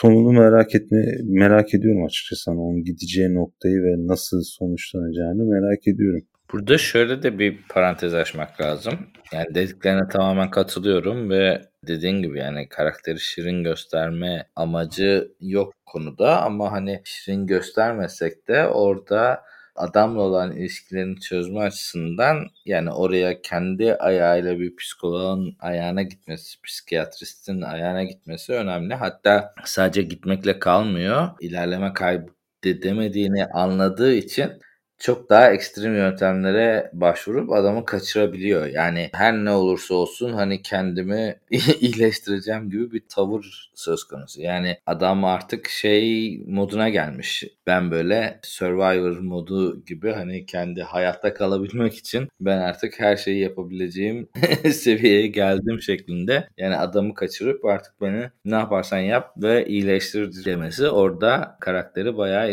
sonunu 0.00 0.32
merak 0.32 0.74
etme 0.74 0.98
merak 1.24 1.74
ediyorum 1.74 2.04
açıkçası. 2.04 2.50
Hani 2.50 2.60
onun 2.60 2.82
gideceği 2.84 3.34
noktayı 3.34 3.78
ve 3.86 4.06
nasıl 4.12 4.40
sonuçlanacağını 4.44 5.44
merak 5.44 5.88
ediyorum. 5.88 6.22
Burada 6.52 6.78
şöyle 6.78 7.22
de 7.22 7.38
bir 7.38 7.62
parantez 7.68 8.14
açmak 8.14 8.60
lazım. 8.60 8.94
Yani 9.32 9.54
dediklerine 9.54 10.08
tamamen 10.08 10.50
katılıyorum 10.50 11.30
ve 11.30 11.62
dediğin 11.86 12.22
gibi 12.22 12.38
yani 12.38 12.68
karakteri 12.68 13.20
şirin 13.20 13.64
gösterme 13.64 14.46
amacı 14.56 15.32
yok 15.40 15.74
konuda 15.86 16.42
ama 16.42 16.72
hani 16.72 17.00
şirin 17.04 17.46
göstermesek 17.46 18.48
de 18.48 18.66
orada 18.66 19.44
adamla 19.76 20.20
olan 20.20 20.52
ilişkilerini 20.52 21.20
çözme 21.20 21.60
açısından 21.60 22.46
yani 22.64 22.90
oraya 22.92 23.42
kendi 23.42 23.94
ayağıyla 23.94 24.58
bir 24.58 24.76
psikoloğun 24.76 25.56
ayağına 25.60 26.02
gitmesi, 26.02 26.62
psikiyatristin 26.62 27.62
ayağına 27.62 28.04
gitmesi 28.04 28.52
önemli. 28.52 28.94
Hatta 28.94 29.54
sadece 29.64 30.02
gitmekle 30.02 30.58
kalmıyor. 30.58 31.28
İlerleme 31.40 31.92
kaydedemediğini 31.92 33.46
anladığı 33.46 34.12
için 34.12 34.52
çok 34.98 35.30
daha 35.30 35.52
ekstrem 35.52 35.94
yöntemlere 35.94 36.90
başvurup 36.92 37.52
adamı 37.52 37.84
kaçırabiliyor. 37.84 38.66
Yani 38.66 39.10
her 39.14 39.34
ne 39.34 39.50
olursa 39.50 39.94
olsun 39.94 40.32
hani 40.32 40.62
kendimi 40.62 41.36
iyileştireceğim 41.80 42.70
gibi 42.70 42.92
bir 42.92 43.02
tavır 43.08 43.70
söz 43.74 44.04
konusu. 44.04 44.40
Yani 44.42 44.76
adam 44.86 45.24
artık 45.24 45.68
şey 45.68 46.38
moduna 46.46 46.88
gelmiş. 46.88 47.44
Ben 47.66 47.90
böyle 47.90 48.40
Survivor 48.42 49.18
modu 49.18 49.84
gibi 49.84 50.12
hani 50.12 50.46
kendi 50.46 50.82
hayatta 50.82 51.34
kalabilmek 51.34 51.94
için 51.94 52.28
ben 52.40 52.58
artık 52.58 53.00
her 53.00 53.16
şeyi 53.16 53.40
yapabileceğim 53.40 54.28
seviyeye 54.72 55.26
geldim 55.26 55.82
şeklinde. 55.82 56.48
Yani 56.58 56.76
adamı 56.76 57.14
kaçırıp 57.14 57.64
artık 57.64 58.00
beni 58.00 58.30
ne 58.44 58.54
yaparsan 58.54 58.98
yap 58.98 59.32
ve 59.36 59.66
iyileştir 59.66 60.44
demesi 60.44 60.88
orada 60.88 61.56
karakteri 61.60 62.16
bayağı 62.16 62.52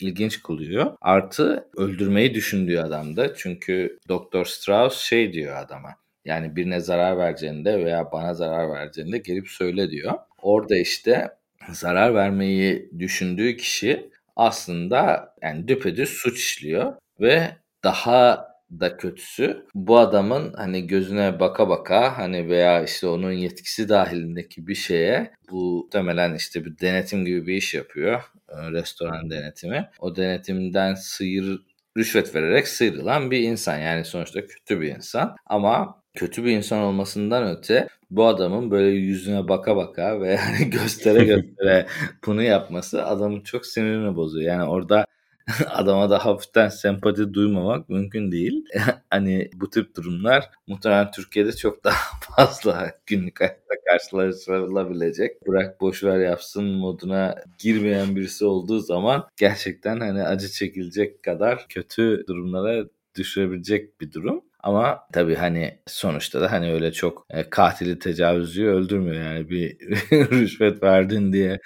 ilginç 0.00 0.42
kılıyor. 0.42 0.96
Artı 1.00 1.68
öldürmeyi 1.76 2.34
düşündüğü 2.34 2.78
adamda. 2.78 3.34
Çünkü 3.34 3.98
Doktor 4.08 4.44
Strauss 4.44 4.98
şey 4.98 5.32
diyor 5.32 5.56
adama. 5.56 5.94
Yani 6.24 6.56
birine 6.56 6.80
zarar 6.80 7.18
vereceğinde 7.18 7.84
veya 7.84 8.12
bana 8.12 8.34
zarar 8.34 8.70
vereceğinde 8.70 9.18
gelip 9.18 9.48
söyle 9.48 9.90
diyor. 9.90 10.12
Orada 10.42 10.76
işte 10.76 11.28
zarar 11.72 12.14
vermeyi 12.14 12.90
düşündüğü 12.98 13.56
kişi 13.56 14.10
aslında 14.36 15.34
yani 15.42 15.68
düpedüz 15.68 16.08
suç 16.10 16.38
işliyor 16.38 16.92
ve 17.20 17.50
daha 17.84 18.48
da 18.70 18.96
kötüsü 18.96 19.66
bu 19.74 19.98
adamın 19.98 20.52
hani 20.52 20.86
gözüne 20.86 21.40
baka 21.40 21.68
baka 21.68 22.18
hani 22.18 22.48
veya 22.48 22.82
işte 22.82 23.06
onun 23.06 23.32
yetkisi 23.32 23.88
dahilindeki 23.88 24.66
bir 24.66 24.74
şeye 24.74 25.32
bu 25.50 25.86
muhtemelen 25.96 26.34
işte 26.34 26.64
bir 26.64 26.78
denetim 26.78 27.24
gibi 27.24 27.46
bir 27.46 27.54
iş 27.54 27.74
yapıyor. 27.74 28.20
E, 28.48 28.70
restoran 28.72 29.30
denetimi. 29.30 29.90
O 30.00 30.16
denetimden 30.16 30.94
sıyır 30.94 31.60
rüşvet 31.96 32.34
vererek 32.34 32.68
sıyrılan 32.68 33.30
bir 33.30 33.40
insan. 33.40 33.78
Yani 33.78 34.04
sonuçta 34.04 34.46
kötü 34.46 34.80
bir 34.80 34.96
insan. 34.96 35.36
Ama 35.46 36.02
kötü 36.14 36.44
bir 36.44 36.50
insan 36.50 36.78
olmasından 36.78 37.56
öte 37.58 37.88
bu 38.10 38.26
adamın 38.26 38.70
böyle 38.70 38.88
yüzüne 38.88 39.48
baka 39.48 39.76
baka 39.76 40.20
ve 40.20 40.28
yani 40.28 40.70
göstere 40.70 41.24
göstere 41.24 41.86
bunu 42.26 42.42
yapması 42.42 43.04
adamın 43.06 43.40
çok 43.40 43.66
sinirini 43.66 44.16
bozuyor. 44.16 44.52
Yani 44.52 44.64
orada 44.64 45.06
adama 45.70 46.10
da 46.10 46.26
hafiften 46.26 46.68
sempati 46.68 47.34
duymamak 47.34 47.88
mümkün 47.88 48.32
değil. 48.32 48.64
hani 49.10 49.50
bu 49.54 49.70
tip 49.70 49.96
durumlar 49.96 50.50
muhtemelen 50.66 51.10
Türkiye'de 51.10 51.52
çok 51.52 51.84
daha 51.84 51.96
fazla 52.36 52.92
günlük 53.06 53.40
hayatta 53.40 53.74
karşılaşılabilecek. 53.88 55.46
Bırak 55.46 55.80
boşver 55.80 56.18
yapsın 56.18 56.64
moduna 56.64 57.34
girmeyen 57.58 58.16
birisi 58.16 58.44
olduğu 58.44 58.80
zaman 58.80 59.28
gerçekten 59.36 60.00
hani 60.00 60.22
acı 60.22 60.48
çekilecek 60.48 61.22
kadar 61.22 61.66
kötü 61.68 62.24
durumlara 62.28 62.84
düşürebilecek 63.16 64.00
bir 64.00 64.12
durum. 64.12 64.44
Ama 64.60 65.00
tabii 65.12 65.34
hani 65.34 65.78
sonuçta 65.86 66.40
da 66.40 66.52
hani 66.52 66.72
öyle 66.72 66.92
çok 66.92 67.26
e, 67.30 67.50
katili 67.50 67.98
tecavüzcüyü 67.98 68.68
öldürmüyor 68.68 69.24
yani 69.24 69.48
bir 69.48 69.78
rüşvet 70.12 70.82
verdin 70.82 71.32
diye 71.32 71.60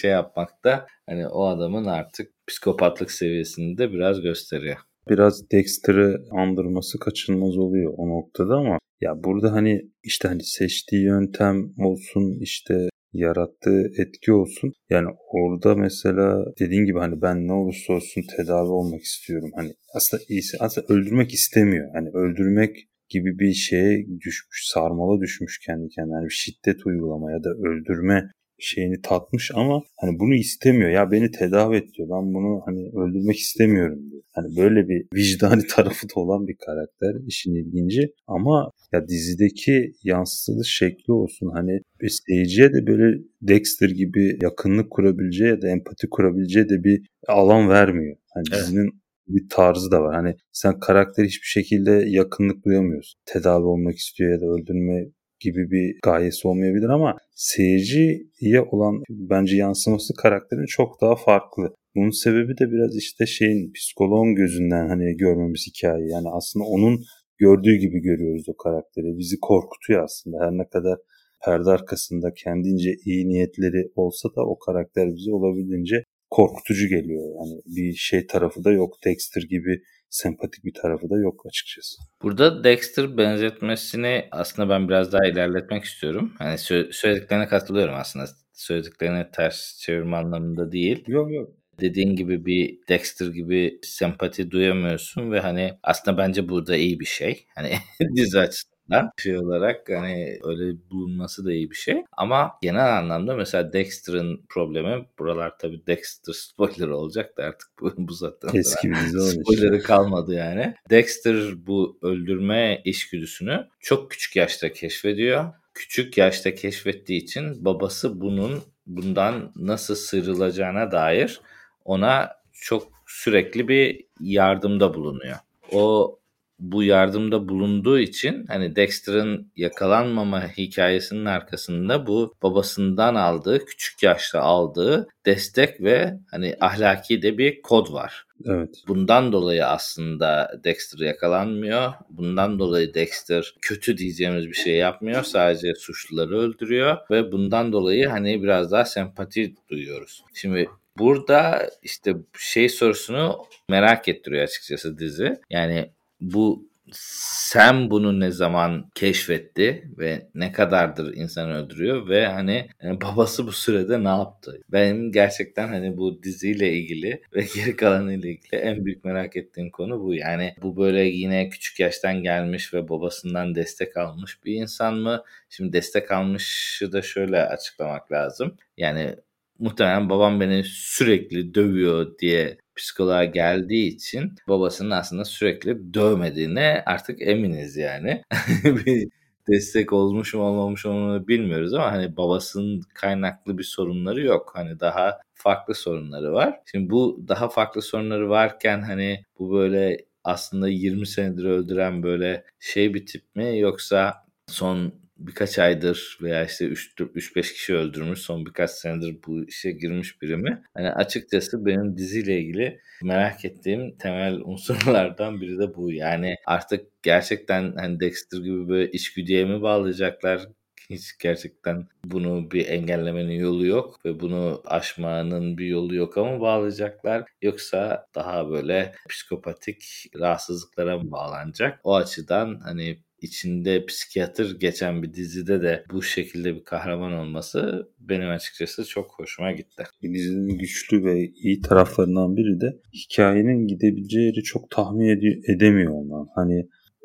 şey 0.00 0.10
yapmak 0.10 0.64
da 0.64 0.86
hani 1.06 1.28
o 1.28 1.46
adamın 1.46 1.84
artık 1.84 2.33
psikopatlık 2.48 3.10
seviyesini 3.10 3.78
de 3.78 3.92
biraz 3.92 4.20
gösteriyor. 4.20 4.76
Biraz 5.08 5.50
Dexter'ı 5.50 6.24
andırması 6.30 6.98
kaçınılmaz 6.98 7.56
oluyor 7.58 7.94
o 7.96 8.08
noktada 8.08 8.54
ama 8.54 8.78
ya 9.00 9.24
burada 9.24 9.52
hani 9.52 9.90
işte 10.04 10.28
hani 10.28 10.44
seçtiği 10.44 11.04
yöntem 11.04 11.74
olsun 11.78 12.40
işte 12.40 12.88
yarattığı 13.12 13.90
etki 13.98 14.32
olsun. 14.32 14.72
Yani 14.90 15.08
orada 15.32 15.74
mesela 15.74 16.44
dediğin 16.60 16.84
gibi 16.84 16.98
hani 16.98 17.22
ben 17.22 17.46
ne 17.48 17.52
olursa 17.52 17.92
olsun 17.92 18.22
tedavi 18.36 18.68
olmak 18.68 19.02
istiyorum. 19.02 19.50
Hani 19.56 19.74
aslında 19.94 20.22
iyisi 20.28 20.56
aslında 20.60 20.86
öldürmek 20.94 21.34
istemiyor. 21.34 21.90
Hani 21.94 22.08
öldürmek 22.08 22.76
gibi 23.08 23.38
bir 23.38 23.52
şeye 23.52 24.06
düşmüş, 24.20 24.68
sarmala 24.74 25.20
düşmüş 25.20 25.58
kendi 25.66 25.88
kendine. 25.88 26.14
Yani 26.14 26.24
bir 26.24 26.30
şiddet 26.30 26.86
uygulama 26.86 27.32
ya 27.32 27.44
da 27.44 27.50
öldürme 27.50 28.30
şeyini 28.58 29.00
tatmış 29.02 29.50
ama 29.54 29.82
hani 29.96 30.18
bunu 30.18 30.34
istemiyor. 30.34 30.90
Ya 30.90 31.10
beni 31.10 31.30
tedavi 31.30 31.76
et 31.76 31.94
diyor. 31.94 32.08
Ben 32.08 32.34
bunu 32.34 32.62
hani 32.66 32.88
öldürmek 32.88 33.36
istemiyorum 33.36 34.10
diyor. 34.10 34.22
Hani 34.32 34.56
böyle 34.56 34.88
bir 34.88 35.06
vicdani 35.14 35.62
tarafı 35.70 36.08
da 36.08 36.20
olan 36.20 36.48
bir 36.48 36.56
karakter 36.66 37.26
işin 37.26 37.54
ilginci. 37.54 38.12
Ama 38.26 38.70
ya 38.92 39.08
dizideki 39.08 39.92
yansıtılış 40.04 40.76
şekli 40.76 41.12
olsun 41.12 41.50
hani 41.54 41.80
seyirciye 42.08 42.72
de 42.72 42.86
böyle 42.86 43.18
Dexter 43.42 43.88
gibi 43.88 44.38
yakınlık 44.42 44.90
kurabileceği 44.90 45.50
ya 45.50 45.62
da 45.62 45.68
empati 45.68 46.10
kurabileceği 46.10 46.68
de 46.68 46.84
bir 46.84 47.06
alan 47.28 47.68
vermiyor. 47.68 48.16
Hani 48.34 48.44
evet. 48.52 48.60
dizinin 48.60 48.90
bir 49.28 49.48
tarzı 49.50 49.90
da 49.90 50.02
var. 50.02 50.14
Hani 50.14 50.36
sen 50.52 50.80
karakter 50.80 51.24
hiçbir 51.24 51.46
şekilde 51.46 52.04
yakınlık 52.06 52.64
duyamıyorsun. 52.64 53.20
Tedavi 53.26 53.64
olmak 53.64 53.96
istiyor 53.96 54.32
ya 54.32 54.40
da 54.40 54.46
öldürme 54.46 55.06
gibi 55.44 55.70
bir 55.70 55.98
gayesi 56.02 56.48
olmayabilir 56.48 56.88
ama 56.88 57.16
seyirciye 57.34 58.60
olan 58.72 59.02
bence 59.10 59.56
yansıması 59.56 60.14
karakterin 60.14 60.66
çok 60.66 61.00
daha 61.00 61.16
farklı. 61.16 61.74
Bunun 61.96 62.10
sebebi 62.10 62.58
de 62.58 62.64
biraz 62.72 62.96
işte 62.96 63.26
şeyin 63.26 63.72
psikoloğun 63.72 64.34
gözünden 64.34 64.88
hani 64.88 65.16
görmemiz 65.16 65.66
hikaye. 65.68 66.06
Yani 66.08 66.28
aslında 66.38 66.64
onun 66.64 67.04
gördüğü 67.38 67.76
gibi 67.76 67.98
görüyoruz 68.00 68.48
o 68.48 68.56
karakteri. 68.56 69.18
Bizi 69.18 69.36
korkutuyor 69.40 70.04
aslında. 70.04 70.36
Her 70.44 70.52
ne 70.52 70.68
kadar 70.68 70.98
perde 71.44 71.70
arkasında 71.70 72.32
kendince 72.44 72.90
iyi 73.04 73.28
niyetleri 73.28 73.82
olsa 73.96 74.28
da 74.36 74.42
o 74.46 74.58
karakter 74.58 75.06
bizi 75.16 75.30
olabildiğince 75.32 76.04
korkutucu 76.30 76.88
geliyor. 76.88 77.24
Yani 77.38 77.60
bir 77.66 77.92
şey 77.92 78.26
tarafı 78.26 78.64
da 78.64 78.72
yok. 78.72 78.94
Dexter 79.06 79.42
gibi 79.42 79.82
sempatik 80.14 80.64
bir 80.64 80.74
tarafı 80.74 81.10
da 81.10 81.18
yok 81.18 81.46
açıkçası. 81.46 81.96
Burada 82.22 82.64
Dexter 82.64 83.16
benzetmesini 83.16 84.28
aslında 84.30 84.68
ben 84.68 84.88
biraz 84.88 85.12
daha 85.12 85.26
ilerletmek 85.26 85.84
istiyorum. 85.84 86.34
Hani 86.38 86.58
söylediklerine 86.58 87.48
katılıyorum 87.48 87.94
aslında. 87.94 88.26
Söylediklerine 88.52 89.30
ters 89.30 89.78
çevirme 89.78 90.16
anlamında 90.16 90.72
değil. 90.72 91.04
Yok 91.06 91.32
yok 91.32 91.50
dediğin 91.80 92.16
gibi 92.16 92.46
bir 92.46 92.78
Dexter 92.88 93.26
gibi 93.26 93.78
sempati 93.82 94.50
duyamıyorsun 94.50 95.32
ve 95.32 95.40
hani 95.40 95.78
aslında 95.82 96.18
bence 96.18 96.48
burada 96.48 96.76
iyi 96.76 97.00
bir 97.00 97.04
şey. 97.04 97.46
Hani 97.54 97.72
dizi 98.16 98.38
açısından 98.38 98.73
açısından 98.84 99.10
şey 99.18 99.38
olarak 99.38 99.88
hani 99.88 100.38
öyle 100.44 100.76
bulunması 100.90 101.44
da 101.44 101.52
iyi 101.52 101.70
bir 101.70 101.76
şey. 101.76 102.04
Ama 102.12 102.52
genel 102.62 102.98
anlamda 102.98 103.36
mesela 103.36 103.72
Dexter'ın 103.72 104.44
problemi 104.48 105.06
buralar 105.18 105.58
tabii 105.58 105.86
Dexter 105.86 106.32
spoiler 106.32 106.88
olacak 106.88 107.36
da 107.36 107.44
artık 107.44 107.68
bu, 107.80 107.92
bu 107.96 108.12
zaten 108.12 108.48
eski 108.54 108.90
bir 108.90 108.96
dizi 108.96 109.40
spoilerı 109.40 109.82
kalmadı 109.82 110.34
yani. 110.34 110.74
Dexter 110.90 111.66
bu 111.66 111.98
öldürme 112.02 112.82
işgüdüsünü 112.84 113.68
çok 113.80 114.10
küçük 114.10 114.36
yaşta 114.36 114.72
keşfediyor. 114.72 115.44
Küçük 115.74 116.18
yaşta 116.18 116.54
keşfettiği 116.54 117.22
için 117.22 117.64
babası 117.64 118.20
bunun 118.20 118.62
bundan 118.86 119.52
nasıl 119.56 119.94
sıyrılacağına 119.94 120.92
dair 120.92 121.40
ona 121.84 122.30
çok 122.52 122.88
sürekli 123.06 123.68
bir 123.68 124.04
yardımda 124.20 124.94
bulunuyor. 124.94 125.36
O 125.72 126.18
bu 126.58 126.82
yardımda 126.82 127.48
bulunduğu 127.48 127.98
için 127.98 128.46
hani 128.46 128.76
Dexter'ın 128.76 129.52
yakalanmama 129.56 130.48
hikayesinin 130.48 131.24
arkasında 131.24 132.06
bu 132.06 132.34
babasından 132.42 133.14
aldığı, 133.14 133.64
küçük 133.64 134.02
yaşta 134.02 134.40
aldığı 134.40 135.08
destek 135.26 135.80
ve 135.80 136.14
hani 136.30 136.56
ahlaki 136.60 137.22
de 137.22 137.38
bir 137.38 137.62
kod 137.62 137.92
var. 137.92 138.26
Evet. 138.46 138.82
Bundan 138.88 139.32
dolayı 139.32 139.66
aslında 139.66 140.60
Dexter 140.64 141.06
yakalanmıyor. 141.06 141.92
Bundan 142.10 142.58
dolayı 142.58 142.94
Dexter 142.94 143.54
kötü 143.60 143.98
diyeceğimiz 143.98 144.48
bir 144.48 144.54
şey 144.54 144.74
yapmıyor. 144.74 145.22
Sadece 145.22 145.74
suçluları 145.74 146.38
öldürüyor 146.38 146.96
ve 147.10 147.32
bundan 147.32 147.72
dolayı 147.72 148.08
hani 148.08 148.42
biraz 148.42 148.72
daha 148.72 148.84
sempati 148.84 149.54
duyuyoruz. 149.70 150.24
Şimdi 150.34 150.68
burada 150.98 151.70
işte 151.82 152.14
şey 152.38 152.68
sorusunu 152.68 153.38
merak 153.68 154.08
ettiriyor 154.08 154.42
açıkçası 154.42 154.98
dizi. 154.98 155.36
Yani 155.50 155.90
bu 156.32 156.74
Sam 156.92 157.90
bunu 157.90 158.20
ne 158.20 158.30
zaman 158.30 158.90
keşfetti 158.94 159.90
ve 159.98 160.28
ne 160.34 160.52
kadardır 160.52 161.14
insan 161.16 161.50
öldürüyor 161.50 162.08
ve 162.08 162.26
hani 162.26 162.68
yani 162.82 163.00
babası 163.00 163.46
bu 163.46 163.52
sürede 163.52 164.04
ne 164.04 164.08
yaptı? 164.08 164.62
Benim 164.72 165.12
gerçekten 165.12 165.68
hani 165.68 165.96
bu 165.96 166.22
diziyle 166.22 166.72
ilgili 166.72 167.22
ve 167.34 167.44
geri 167.54 167.76
kalanıyla 167.76 168.28
ilgili 168.30 168.56
en 168.60 168.84
büyük 168.84 169.04
merak 169.04 169.36
ettiğim 169.36 169.70
konu 169.70 170.00
bu. 170.00 170.14
Yani 170.14 170.54
bu 170.62 170.76
böyle 170.76 171.00
yine 171.04 171.48
küçük 171.48 171.80
yaştan 171.80 172.22
gelmiş 172.22 172.74
ve 172.74 172.88
babasından 172.88 173.54
destek 173.54 173.96
almış 173.96 174.44
bir 174.44 174.54
insan 174.54 174.94
mı? 174.94 175.24
Şimdi 175.50 175.72
destek 175.72 176.12
almışı 176.12 176.92
da 176.92 177.02
şöyle 177.02 177.42
açıklamak 177.46 178.12
lazım. 178.12 178.56
Yani 178.76 179.16
muhtemelen 179.58 180.10
babam 180.10 180.40
beni 180.40 180.64
sürekli 180.64 181.54
dövüyor 181.54 182.18
diye 182.18 182.58
psikoloğa 182.76 183.24
geldiği 183.24 183.88
için 183.94 184.32
babasının 184.48 184.90
aslında 184.90 185.24
sürekli 185.24 185.94
dövmediğine 185.94 186.82
artık 186.86 187.22
eminiz 187.22 187.76
yani. 187.76 188.22
bir 188.64 189.08
destek 189.48 189.92
olmuş 189.92 190.34
mu 190.34 190.42
olmamış 190.42 190.86
onu 190.86 191.28
bilmiyoruz 191.28 191.74
ama 191.74 191.92
hani 191.92 192.16
babasının 192.16 192.82
kaynaklı 192.94 193.58
bir 193.58 193.64
sorunları 193.64 194.20
yok. 194.20 194.50
Hani 194.54 194.80
daha 194.80 195.18
farklı 195.34 195.74
sorunları 195.74 196.32
var. 196.32 196.60
Şimdi 196.70 196.90
bu 196.90 197.24
daha 197.28 197.48
farklı 197.48 197.82
sorunları 197.82 198.28
varken 198.28 198.82
hani 198.82 199.24
bu 199.38 199.52
böyle 199.52 199.98
aslında 200.24 200.68
20 200.68 201.06
senedir 201.06 201.44
öldüren 201.44 202.02
böyle 202.02 202.44
şey 202.60 202.94
bir 202.94 203.06
tip 203.06 203.36
mi 203.36 203.58
yoksa 203.58 204.14
son 204.48 204.94
birkaç 205.26 205.58
aydır 205.58 206.18
veya 206.22 206.44
işte 206.44 206.66
3-5 206.66 207.52
kişi 207.52 207.74
öldürmüş 207.74 208.18
son 208.18 208.46
birkaç 208.46 208.70
senedir 208.70 209.16
bu 209.26 209.44
işe 209.44 209.70
girmiş 209.70 210.22
biri 210.22 210.36
mi? 210.36 210.62
Hani 210.74 210.90
açıkçası 210.90 211.66
benim 211.66 211.96
diziyle 211.96 212.40
ilgili 212.40 212.80
merak 213.02 213.44
ettiğim 213.44 213.96
temel 213.98 214.40
unsurlardan 214.44 215.40
biri 215.40 215.58
de 215.58 215.76
bu. 215.76 215.92
Yani 215.92 216.36
artık 216.46 217.02
gerçekten 217.02 217.72
hani 217.76 218.00
Dexter 218.00 218.38
gibi 218.38 218.68
böyle 218.68 218.90
içgüdüye 218.90 219.44
mi 219.44 219.62
bağlayacaklar? 219.62 220.46
hiç 220.90 221.18
gerçekten 221.18 221.88
bunu 222.04 222.50
bir 222.50 222.68
engellemenin 222.68 223.40
yolu 223.40 223.66
yok 223.66 224.04
ve 224.04 224.20
bunu 224.20 224.62
aşmanın 224.64 225.58
bir 225.58 225.66
yolu 225.66 225.94
yok 225.94 226.18
ama 226.18 226.40
bağlayacaklar. 226.40 227.24
Yoksa 227.42 228.06
daha 228.14 228.50
böyle 228.50 228.94
psikopatik 229.08 229.84
rahatsızlıklara 230.18 230.98
mı 230.98 231.10
bağlanacak? 231.10 231.80
O 231.84 231.94
açıdan 231.94 232.60
hani 232.64 232.98
içinde 233.24 233.86
psikiyatr 233.86 234.60
geçen 234.60 235.02
bir 235.02 235.14
dizide 235.14 235.62
de 235.62 235.84
bu 235.92 236.02
şekilde 236.02 236.54
bir 236.54 236.64
kahraman 236.64 237.12
olması 237.12 237.88
benim 238.00 238.28
açıkçası 238.30 238.84
çok 238.84 239.18
hoşuma 239.18 239.52
gitti. 239.52 239.84
Dizinin 240.02 240.58
güçlü 240.58 241.04
ve 241.04 241.28
iyi 241.28 241.60
taraflarından 241.60 242.36
biri 242.36 242.60
de 242.60 242.80
hikayenin 242.92 243.66
gidebileceği 243.66 244.26
yeri 244.26 244.42
çok 244.42 244.70
tahmin 244.70 245.06
ed- 245.06 245.54
edemiyor 245.56 245.92
olman. 245.92 246.26
Hani 246.34 246.58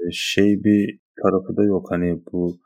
e, 0.07 0.11
şey 0.11 0.63
bir 0.63 0.99
tarafı 1.23 1.57
da 1.57 1.63
yok. 1.63 1.87
Hani 1.91 2.21
bu 2.31 2.59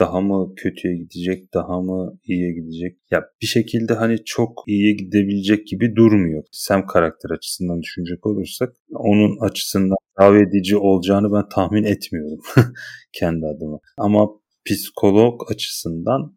daha 0.00 0.20
mı 0.20 0.54
kötüye 0.56 0.96
gidecek, 0.96 1.54
daha 1.54 1.80
mı 1.80 2.18
iyiye 2.24 2.52
gidecek? 2.52 2.98
Ya 3.10 3.22
bir 3.42 3.46
şekilde 3.46 3.94
hani 3.94 4.16
çok 4.24 4.64
iyiye 4.66 4.92
gidebilecek 4.92 5.66
gibi 5.66 5.96
durmuyor. 5.96 6.44
Sam 6.52 6.86
karakter 6.86 7.30
açısından 7.30 7.82
düşünecek 7.82 8.26
olursak 8.26 8.72
onun 8.90 9.38
açısından 9.40 9.96
davet 10.20 10.48
edici 10.48 10.76
olacağını 10.76 11.32
ben 11.32 11.48
tahmin 11.48 11.84
etmiyorum 11.84 12.40
kendi 13.12 13.46
adıma. 13.46 13.78
Ama 13.98 14.28
psikolog 14.64 15.52
açısından 15.52 16.36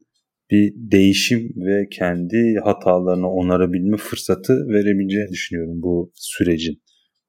bir 0.52 0.74
değişim 0.76 1.54
ve 1.56 1.88
kendi 1.91 2.56
hatalarını 2.63 3.32
onarabilme 3.32 3.98
fırsatı 3.98 4.54
verebileceğini 4.54 5.30
düşünüyorum 5.30 5.82
bu 5.82 6.12
sürecin. 6.15 6.82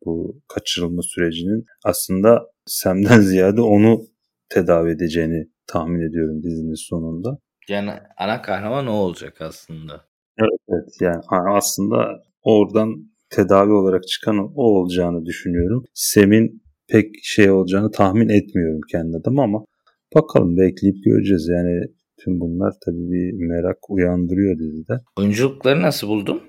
Bu 0.04 0.42
kaçırılma 0.48 1.02
sürecinin 1.02 1.64
aslında 1.84 2.42
Sam'den 2.66 3.20
ziyade 3.30 3.60
onu 3.60 4.06
tedavi 4.48 4.90
edeceğini 4.90 5.48
tahmin 5.72 6.10
ediyorum 6.10 6.42
dizinin 6.42 6.88
sonunda. 6.88 7.38
Yani 7.68 7.90
ana 8.16 8.42
kahraman 8.42 8.86
o 8.86 8.92
olacak 8.92 9.40
aslında. 9.40 10.04
Evet, 10.38 10.60
evet 10.68 10.88
yani 11.00 11.22
aslında 11.30 12.22
oradan 12.42 12.94
tedavi 13.30 13.72
olarak 13.72 14.08
çıkan 14.08 14.38
o 14.38 14.62
olacağını 14.62 15.26
düşünüyorum. 15.26 15.84
Sem'in 15.94 16.62
pek 16.88 17.14
şey 17.22 17.50
olacağını 17.50 17.90
tahmin 17.90 18.28
etmiyorum 18.28 18.80
kendi 18.92 19.16
adıma 19.16 19.42
ama 19.42 19.64
bakalım 20.14 20.56
bekleyip 20.56 21.04
göreceğiz. 21.04 21.48
Yani 21.48 21.80
tüm 22.24 22.40
bunlar 22.40 22.72
tabii 22.84 23.10
bir 23.10 23.32
merak 23.32 23.90
uyandırıyor 23.90 24.58
dizide. 24.58 24.92
Oyunculukları 25.18 25.82
nasıl 25.82 26.08
buldun? 26.08 26.42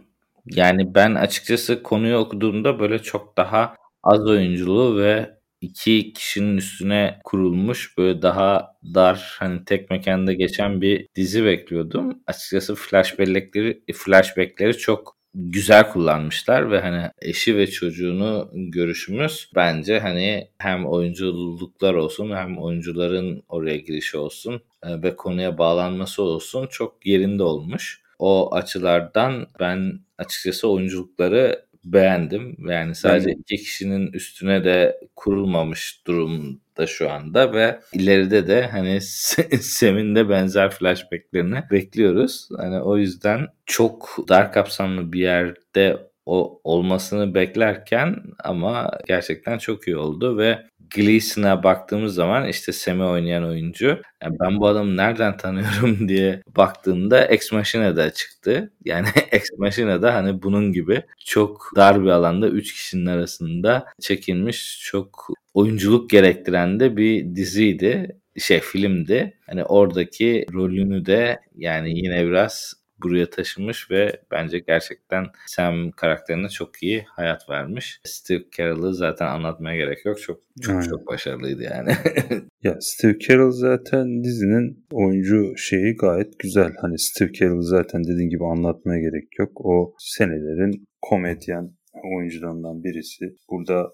Yani 0.45 0.95
ben 0.95 1.15
açıkçası 1.15 1.83
konuyu 1.83 2.17
okuduğumda 2.17 2.79
böyle 2.79 2.99
çok 2.99 3.37
daha 3.37 3.75
az 4.03 4.27
oyunculuğu 4.27 4.97
ve 4.97 5.38
iki 5.61 6.13
kişinin 6.13 6.57
üstüne 6.57 7.19
kurulmuş 7.23 7.97
böyle 7.97 8.21
daha 8.21 8.75
dar 8.83 9.35
hani 9.39 9.65
tek 9.65 9.89
mekanda 9.89 10.33
geçen 10.33 10.81
bir 10.81 11.07
dizi 11.15 11.45
bekliyordum. 11.45 12.19
Açıkçası 12.27 12.75
flashbackleri 12.75 13.83
flashbackleri 13.93 14.77
çok 14.77 15.19
güzel 15.33 15.89
kullanmışlar 15.91 16.71
ve 16.71 16.79
hani 16.79 17.11
eşi 17.21 17.57
ve 17.57 17.67
çocuğunu 17.67 18.49
görüşümüz 18.53 19.51
bence 19.55 19.99
hani 19.99 20.47
hem 20.57 20.85
oyunculuklar 20.85 21.93
olsun 21.93 22.31
hem 22.31 22.57
oyuncuların 22.57 23.43
oraya 23.49 23.77
girişi 23.77 24.17
olsun 24.17 24.61
e, 24.83 25.01
ve 25.01 25.15
konuya 25.15 25.57
bağlanması 25.57 26.23
olsun 26.23 26.67
çok 26.67 27.05
yerinde 27.05 27.43
olmuş. 27.43 28.01
O 28.19 28.55
açılardan 28.55 29.47
ben 29.59 29.99
açıkçası 30.17 30.69
oyunculukları 30.69 31.65
beğendim. 31.83 32.57
Yani 32.69 32.95
sadece 32.95 33.31
iki 33.31 33.57
kişinin 33.57 34.11
üstüne 34.13 34.63
de 34.63 34.99
kurulmamış 35.15 36.01
durumda 36.07 36.87
şu 36.87 37.11
anda 37.11 37.53
ve 37.53 37.79
ileride 37.93 38.47
de 38.47 38.67
hani 38.67 39.01
Sem'in 39.61 40.15
de 40.15 40.29
benzer 40.29 40.69
flashbacklerini 40.71 41.63
bekliyoruz. 41.71 42.49
Hani 42.57 42.81
o 42.81 42.97
yüzden 42.97 43.47
çok 43.65 44.17
dar 44.29 44.51
kapsamlı 44.51 45.13
bir 45.13 45.19
yerde 45.19 46.09
o 46.25 46.61
olmasını 46.63 47.33
beklerken 47.33 48.15
ama 48.43 48.91
gerçekten 49.07 49.57
çok 49.57 49.87
iyi 49.87 49.97
oldu 49.97 50.37
ve 50.37 50.59
Gleason'a 50.95 51.63
baktığımız 51.63 52.13
zaman 52.15 52.47
işte 52.47 52.71
Sam'i 52.71 53.03
oynayan 53.03 53.43
oyuncu 53.43 53.87
yani 54.23 54.35
ben 54.39 54.59
bu 54.59 54.67
adamı 54.67 54.97
nereden 54.97 55.37
tanıyorum 55.37 56.07
diye 56.09 56.41
baktığımda 56.57 57.25
Ex 57.25 57.51
Machina'da 57.51 58.13
çıktı. 58.13 58.73
Yani 58.85 59.07
Ex 59.31 59.43
Machina'da 59.57 60.13
hani 60.13 60.43
bunun 60.43 60.71
gibi 60.73 61.03
çok 61.25 61.71
dar 61.75 62.03
bir 62.03 62.09
alanda 62.09 62.49
3 62.49 62.73
kişinin 62.73 63.05
arasında 63.05 63.85
çekilmiş 64.01 64.81
çok 64.85 65.27
oyunculuk 65.53 66.09
gerektiren 66.09 66.79
de 66.79 66.97
bir 66.97 67.35
diziydi 67.35 68.19
şey 68.39 68.59
filmdi. 68.59 69.37
Hani 69.45 69.65
oradaki 69.65 70.45
rolünü 70.53 71.05
de 71.05 71.39
yani 71.55 71.97
yine 71.99 72.25
biraz 72.27 72.73
buraya 73.03 73.29
taşımış 73.29 73.91
ve 73.91 74.21
bence 74.31 74.59
gerçekten 74.59 75.25
Sam 75.47 75.91
karakterine 75.91 76.49
çok 76.49 76.83
iyi 76.83 77.05
hayat 77.15 77.49
vermiş. 77.49 77.99
Steve 78.03 78.43
Carell'ı 78.57 78.93
zaten 78.93 79.27
anlatmaya 79.27 79.77
gerek 79.77 80.05
yok. 80.05 80.21
Çok 80.21 80.39
çok 80.61 80.75
Aynen. 80.75 80.89
çok 80.89 81.07
başarılıydı 81.07 81.63
yani. 81.63 81.91
ya 82.63 82.77
Steve 82.81 83.19
Carell 83.19 83.51
zaten 83.51 84.23
dizinin 84.23 84.85
oyuncu 84.91 85.57
şeyi 85.57 85.95
gayet 85.95 86.39
güzel. 86.39 86.73
Hani 86.81 86.99
Steve 86.99 87.31
Carell 87.31 87.61
zaten 87.61 88.03
dediğin 88.03 88.29
gibi 88.29 88.45
anlatmaya 88.45 88.99
gerek 88.99 89.39
yok. 89.39 89.51
O 89.65 89.93
senelerin 89.99 90.87
komedyen 91.01 91.71
oyuncularından 92.15 92.83
birisi. 92.83 93.25
Burada 93.49 93.89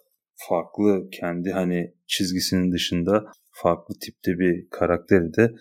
farklı 0.49 1.09
kendi 1.11 1.51
hani 1.51 1.93
çizgisinin 2.07 2.71
dışında 2.71 3.25
farklı 3.51 3.95
tipte 4.01 4.39
bir 4.39 4.67
karakteri 4.69 5.33
de 5.33 5.51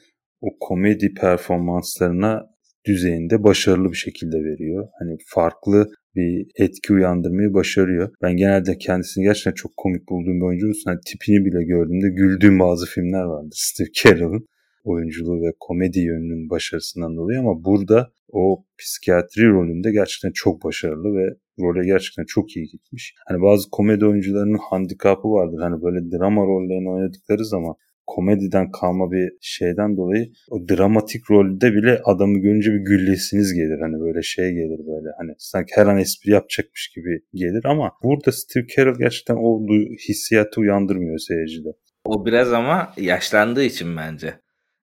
o 0.40 0.48
komedi 0.60 1.14
performanslarına 1.14 2.53
düzeyinde 2.86 3.44
başarılı 3.44 3.92
bir 3.92 3.96
şekilde 3.96 4.36
veriyor. 4.36 4.88
Hani 4.98 5.16
farklı 5.26 5.88
bir 6.16 6.46
etki 6.58 6.92
uyandırmayı 6.92 7.54
başarıyor. 7.54 8.10
Ben 8.22 8.36
genelde 8.36 8.78
kendisini 8.78 9.24
gerçekten 9.24 9.52
çok 9.52 9.76
komik 9.76 10.08
bulduğum 10.08 10.40
bir 10.40 10.46
oyuncu. 10.46 10.72
Hani 10.86 10.98
tipini 11.06 11.44
bile 11.44 11.64
gördüğümde 11.64 12.08
güldüğüm 12.08 12.58
bazı 12.58 12.86
filmler 12.86 13.22
vardı. 13.22 13.48
Steve 13.52 13.88
Carell'ın 13.94 14.46
oyunculuğu 14.84 15.42
ve 15.42 15.52
komedi 15.60 16.00
yönünün 16.00 16.50
başarısından 16.50 17.16
dolayı 17.16 17.38
ama 17.38 17.64
burada 17.64 18.12
o 18.32 18.64
psikiyatri 18.78 19.48
rolünde 19.48 19.92
gerçekten 19.92 20.32
çok 20.34 20.64
başarılı 20.64 21.14
ve 21.18 21.26
role 21.60 21.86
gerçekten 21.86 22.24
çok 22.24 22.56
iyi 22.56 22.66
gitmiş. 22.66 23.14
Hani 23.28 23.42
bazı 23.42 23.70
komedi 23.70 24.06
oyuncularının 24.06 24.58
handikapı 24.70 25.28
vardır. 25.28 25.58
Hani 25.60 25.82
böyle 25.82 26.10
drama 26.10 26.42
rollerini 26.42 26.90
oynadıkları 26.90 27.44
zaman 27.44 27.74
komediden 28.06 28.70
kalma 28.70 29.10
bir 29.10 29.32
şeyden 29.40 29.96
dolayı 29.96 30.32
o 30.50 30.68
dramatik 30.68 31.30
rolde 31.30 31.72
bile 31.74 32.00
adamı 32.04 32.38
görünce 32.38 32.72
bir 32.72 32.80
güllesiniz 32.80 33.54
gelir. 33.54 33.80
Hani 33.80 34.00
böyle 34.00 34.22
şey 34.22 34.52
gelir 34.52 34.78
böyle 34.78 35.08
hani 35.18 35.32
sanki 35.38 35.72
her 35.74 35.86
an 35.86 35.98
espri 35.98 36.30
yapacakmış 36.30 36.92
gibi 36.96 37.20
gelir 37.34 37.64
ama 37.64 37.92
burada 38.02 38.32
Steve 38.32 38.66
Carell 38.76 38.98
gerçekten 38.98 39.36
o 39.38 39.66
hissiyatı 40.08 40.60
uyandırmıyor 40.60 41.18
seyircide. 41.18 41.68
O 42.04 42.26
biraz 42.26 42.52
ama 42.52 42.92
yaşlandığı 42.96 43.64
için 43.64 43.96
bence. 43.96 44.34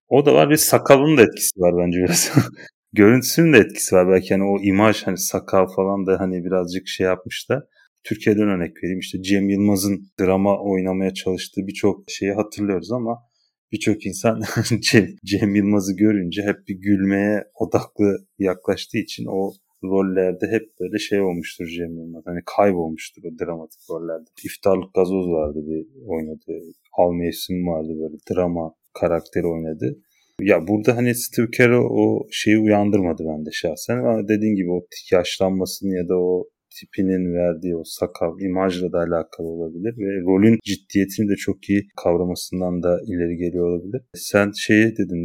O 0.09 0.25
da 0.25 0.33
var 0.33 0.49
bir 0.49 0.57
sakalın 0.57 1.17
da 1.17 1.21
etkisi 1.21 1.59
var 1.59 1.73
bence 1.77 1.97
biraz. 1.99 2.31
Görüntüsünün 2.93 3.53
de 3.53 3.57
etkisi 3.57 3.95
var 3.95 4.09
belki 4.09 4.33
hani 4.33 4.43
o 4.43 4.61
imaj 4.61 5.03
hani 5.03 5.17
sakal 5.17 5.67
falan 5.75 6.05
da 6.05 6.19
hani 6.19 6.43
birazcık 6.45 6.87
şey 6.87 7.05
yapmış 7.05 7.49
da 7.49 7.67
Türkiye'den 8.03 8.47
örnek 8.47 8.83
vereyim 8.83 8.99
işte 8.99 9.21
Cem 9.21 9.49
Yılmaz'ın 9.49 10.07
drama 10.19 10.63
oynamaya 10.63 11.13
çalıştığı 11.13 11.67
birçok 11.67 12.03
şeyi 12.07 12.31
hatırlıyoruz 12.31 12.91
ama 12.91 13.17
birçok 13.71 14.05
insan 14.05 14.41
Cem 15.25 15.55
Yılmaz'ı 15.55 15.95
görünce 15.95 16.41
hep 16.41 16.67
bir 16.67 16.75
gülmeye 16.75 17.43
odaklı 17.55 18.17
yaklaştığı 18.39 18.97
için 18.97 19.25
o 19.25 19.51
rollerde 19.83 20.47
hep 20.51 20.79
böyle 20.79 20.97
şey 20.97 21.21
olmuştur 21.21 21.65
Cem 21.65 21.97
Yılmaz. 21.97 22.23
Hani 22.25 22.39
kaybolmuştur 22.57 23.21
o 23.23 23.45
dramatik 23.45 23.81
rollerde. 23.89 24.29
İftarlık 24.45 24.93
gazoz 24.93 25.27
vardı 25.27 25.59
bir 25.67 25.87
oynadı. 26.07 26.65
Al 26.93 27.11
Mevsim 27.11 27.67
vardı 27.67 27.89
böyle 28.01 28.17
drama 28.31 28.73
karakteri 28.93 29.47
oynadı. 29.47 29.97
Ya 30.41 30.67
burada 30.67 30.95
hani 30.97 31.15
Steve 31.15 31.51
Carell 31.57 31.87
o 31.89 32.27
şeyi 32.31 32.57
uyandırmadı 32.59 33.23
bende 33.25 33.49
şahsen. 33.53 33.97
Ama 33.97 34.27
dediğin 34.27 34.55
gibi 34.55 34.71
o 34.71 34.85
yaşlanmasını 35.11 35.95
ya 35.95 36.07
da 36.07 36.15
o 36.17 36.49
tipinin 36.79 37.33
verdiği 37.33 37.75
o 37.75 37.83
sakal 37.85 38.39
imajla 38.39 38.91
da 38.91 38.97
alakalı 38.97 39.47
olabilir 39.47 39.93
ve 39.97 40.21
rolün 40.27 40.59
ciddiyetini 40.63 41.29
de 41.29 41.35
çok 41.35 41.69
iyi 41.69 41.81
kavramasından 42.03 42.83
da 42.83 42.99
ileri 43.07 43.37
geliyor 43.37 43.65
olabilir. 43.69 44.01
Sen 44.15 44.51
şeye 44.55 44.97
dedin 44.97 45.23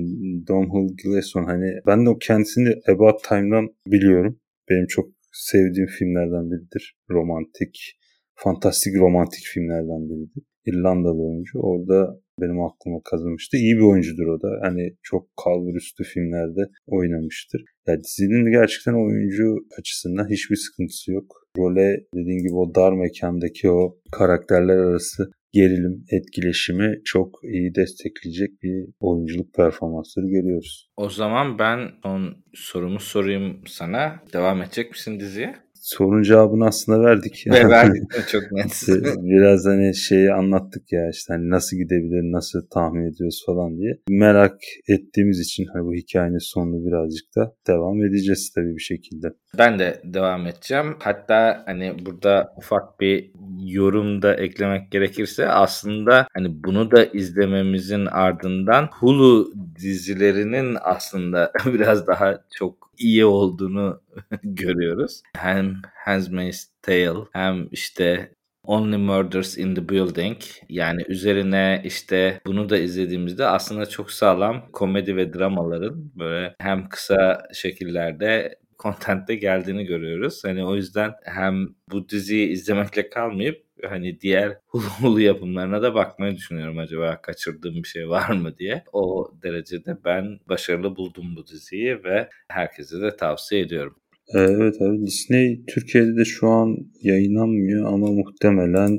Domhnall 0.48 0.88
Gleeson 1.04 1.44
hani 1.44 1.70
ben 1.87 2.06
de 2.06 2.11
o 2.11 2.18
kendisini 2.18 2.68
About 2.88 3.24
Time'dan 3.28 3.68
biliyorum. 3.87 4.40
Benim 4.70 4.87
çok 4.87 5.09
sevdiğim 5.32 5.88
filmlerden 5.98 6.50
biridir. 6.50 6.96
Romantik, 7.11 7.98
fantastik 8.35 8.96
romantik 8.96 9.44
filmlerden 9.54 10.09
biridir. 10.09 10.42
İrlandalı 10.66 11.22
oyuncu. 11.28 11.59
Orada 11.59 12.20
benim 12.40 12.61
aklıma 12.61 13.01
kazınmıştı. 13.11 13.57
İyi 13.57 13.77
bir 13.77 13.83
oyuncudur 13.83 14.27
o 14.27 14.42
da. 14.42 14.49
Hani 14.62 14.96
çok 15.03 15.37
kalburüstü 15.44 16.05
filmlerde 16.05 16.61
oynamıştır. 16.87 17.64
Ya 17.87 17.94
dizinin 18.05 18.51
gerçekten 18.51 18.94
oyuncu 19.07 19.66
açısından 19.79 20.31
hiçbir 20.31 20.57
sıkıntısı 20.57 21.12
yok. 21.12 21.46
Role 21.59 21.96
dediğin 22.14 22.42
gibi 22.42 22.55
o 22.55 22.75
dar 22.75 22.92
mekandaki 22.92 23.70
o 23.70 23.99
karakterler 24.12 24.77
arası 24.77 25.31
gerilim, 25.53 26.05
etkileşimi 26.11 27.01
çok 27.05 27.38
iyi 27.44 27.75
destekleyecek 27.75 28.62
bir 28.62 28.88
oyunculuk 29.01 29.55
performansları 29.55 30.27
görüyoruz. 30.27 30.90
O 30.96 31.09
zaman 31.11 31.59
ben 31.59 31.79
son 32.03 32.44
sorumu 32.55 33.01
sorayım 33.01 33.61
sana. 33.66 34.22
Devam 34.33 34.62
edecek 34.62 34.90
misin 34.90 35.20
diziye? 35.20 35.55
Sorun 35.87 36.22
cevabını 36.22 36.66
aslında 36.66 37.01
verdik. 37.01 37.44
Ve 37.46 37.68
verdik 37.68 38.03
çok 38.29 38.53
net. 38.53 38.83
Biraz 39.18 39.66
hani 39.66 39.94
şeyi 39.94 40.33
anlattık 40.33 40.92
ya 40.92 41.11
işte 41.11 41.35
hani 41.35 41.51
nasıl 41.51 41.77
gidebilir, 41.77 42.33
nasıl 42.33 42.66
tahmin 42.75 43.12
ediyoruz 43.12 43.42
falan 43.46 43.79
diye. 43.79 43.99
Merak 44.09 44.61
ettiğimiz 44.88 45.40
için 45.40 45.66
hani 45.72 45.85
bu 45.85 45.94
hikayenin 45.94 46.38
sonunu 46.38 46.87
birazcık 46.87 47.37
da 47.37 47.55
devam 47.66 48.05
edeceğiz 48.05 48.53
tabii 48.55 48.75
bir 48.75 48.81
şekilde. 48.81 49.29
Ben 49.58 49.78
de 49.78 50.00
devam 50.04 50.46
edeceğim. 50.46 50.96
Hatta 51.02 51.62
hani 51.66 52.06
burada 52.06 52.54
ufak 52.56 53.00
bir 53.00 53.30
yorum 53.64 54.22
da 54.22 54.34
eklemek 54.34 54.90
gerekirse 54.90 55.48
aslında 55.48 56.28
hani 56.34 56.64
bunu 56.64 56.90
da 56.90 57.04
izlememizin 57.04 58.06
ardından 58.06 58.88
Hulu 58.92 59.52
dizilerinin 59.80 60.76
aslında 60.80 61.52
biraz 61.66 62.06
daha 62.06 62.38
çok 62.54 62.90
iyi 62.98 63.24
olduğunu 63.24 64.00
görüyoruz. 64.42 65.22
Hem 65.36 65.74
Handmaid's 65.94 66.66
Tale 66.82 67.18
hem 67.32 67.68
işte 67.70 68.30
Only 68.66 68.96
Murders 68.96 69.58
in 69.58 69.74
the 69.74 69.88
Building 69.88 70.36
yani 70.68 71.02
üzerine 71.08 71.82
işte 71.84 72.40
bunu 72.46 72.68
da 72.68 72.78
izlediğimizde 72.78 73.46
aslında 73.46 73.86
çok 73.86 74.10
sağlam 74.12 74.70
komedi 74.72 75.16
ve 75.16 75.32
dramaların 75.32 76.10
böyle 76.18 76.54
hem 76.58 76.88
kısa 76.88 77.42
şekillerde 77.54 78.58
content'te 78.78 79.34
geldiğini 79.34 79.84
görüyoruz. 79.84 80.44
Hani 80.44 80.64
o 80.64 80.76
yüzden 80.76 81.12
hem 81.24 81.68
bu 81.92 82.08
diziyi 82.08 82.48
izlemekle 82.48 83.08
kalmayıp 83.08 83.66
hani 83.84 84.20
diğer 84.20 84.58
Hulu 84.66 85.20
yapımlarına 85.20 85.82
da 85.82 85.94
bakmayı 85.94 86.36
düşünüyorum 86.36 86.78
acaba 86.78 87.20
kaçırdığım 87.22 87.74
bir 87.74 87.88
şey 87.88 88.08
var 88.08 88.30
mı 88.30 88.58
diye. 88.58 88.84
O 88.92 89.30
derecede 89.42 89.96
ben 90.04 90.38
başarılı 90.48 90.96
buldum 90.96 91.36
bu 91.36 91.46
diziyi 91.46 92.04
ve 92.04 92.28
herkese 92.48 93.00
de 93.00 93.16
tavsiye 93.16 93.60
ediyorum. 93.60 93.96
Evet 94.34 94.82
abi 94.82 95.06
Disney 95.06 95.64
Türkiye'de 95.66 96.16
de 96.16 96.24
şu 96.24 96.48
an 96.48 96.76
yayınlanmıyor 97.02 97.92
ama 97.92 98.06
muhtemelen 98.06 98.98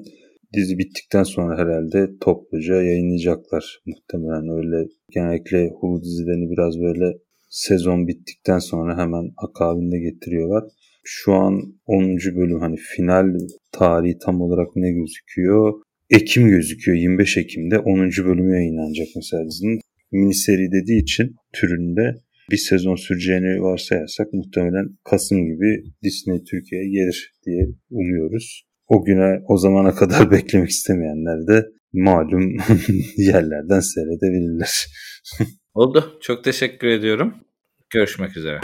dizi 0.53 0.77
bittikten 0.77 1.23
sonra 1.23 1.57
herhalde 1.57 2.09
topluca 2.21 2.75
yayınlayacaklar. 2.75 3.79
Muhtemelen 3.85 4.49
öyle 4.57 4.89
genellikle 5.09 5.69
Hulu 5.69 6.03
dizilerini 6.03 6.51
biraz 6.51 6.79
böyle 6.79 7.17
sezon 7.49 8.07
bittikten 8.07 8.59
sonra 8.59 8.97
hemen 8.97 9.31
akabinde 9.37 9.99
getiriyorlar. 9.99 10.63
Şu 11.03 11.33
an 11.33 11.61
10. 11.85 12.17
bölüm 12.35 12.59
hani 12.59 12.75
final 12.77 13.25
tarihi 13.71 14.17
tam 14.25 14.41
olarak 14.41 14.67
ne 14.75 14.91
gözüküyor? 14.91 15.73
Ekim 16.09 16.47
gözüküyor. 16.47 16.97
25 16.97 17.37
Ekim'de 17.37 17.79
10. 17.79 17.99
bölümü 17.99 18.55
yayınlanacak 18.55 19.07
mesela 19.15 19.45
dizinin. 19.45 19.79
Mini 20.11 20.33
seri 20.33 20.71
dediği 20.71 21.01
için 21.01 21.35
türünde 21.53 22.21
bir 22.51 22.57
sezon 22.57 22.95
süreceğini 22.95 23.61
varsayarsak 23.61 24.33
muhtemelen 24.33 24.89
Kasım 25.03 25.45
gibi 25.45 25.83
Disney 26.03 26.43
Türkiye'ye 26.43 26.89
gelir 26.89 27.33
diye 27.45 27.67
umuyoruz. 27.89 28.63
O 28.87 29.05
güne 29.05 29.41
o 29.47 29.57
zamana 29.57 29.95
kadar 29.95 30.31
beklemek 30.31 30.69
istemeyenler 30.69 31.47
de 31.47 31.65
malum 31.93 32.57
yerlerden 33.17 33.79
seyredebilirler. 33.79 34.85
Oldu. 35.77 36.17
Çok 36.21 36.43
teşekkür 36.43 36.87
ediyorum. 36.87 37.35
Görüşmek 37.89 38.37
üzere. 38.37 38.61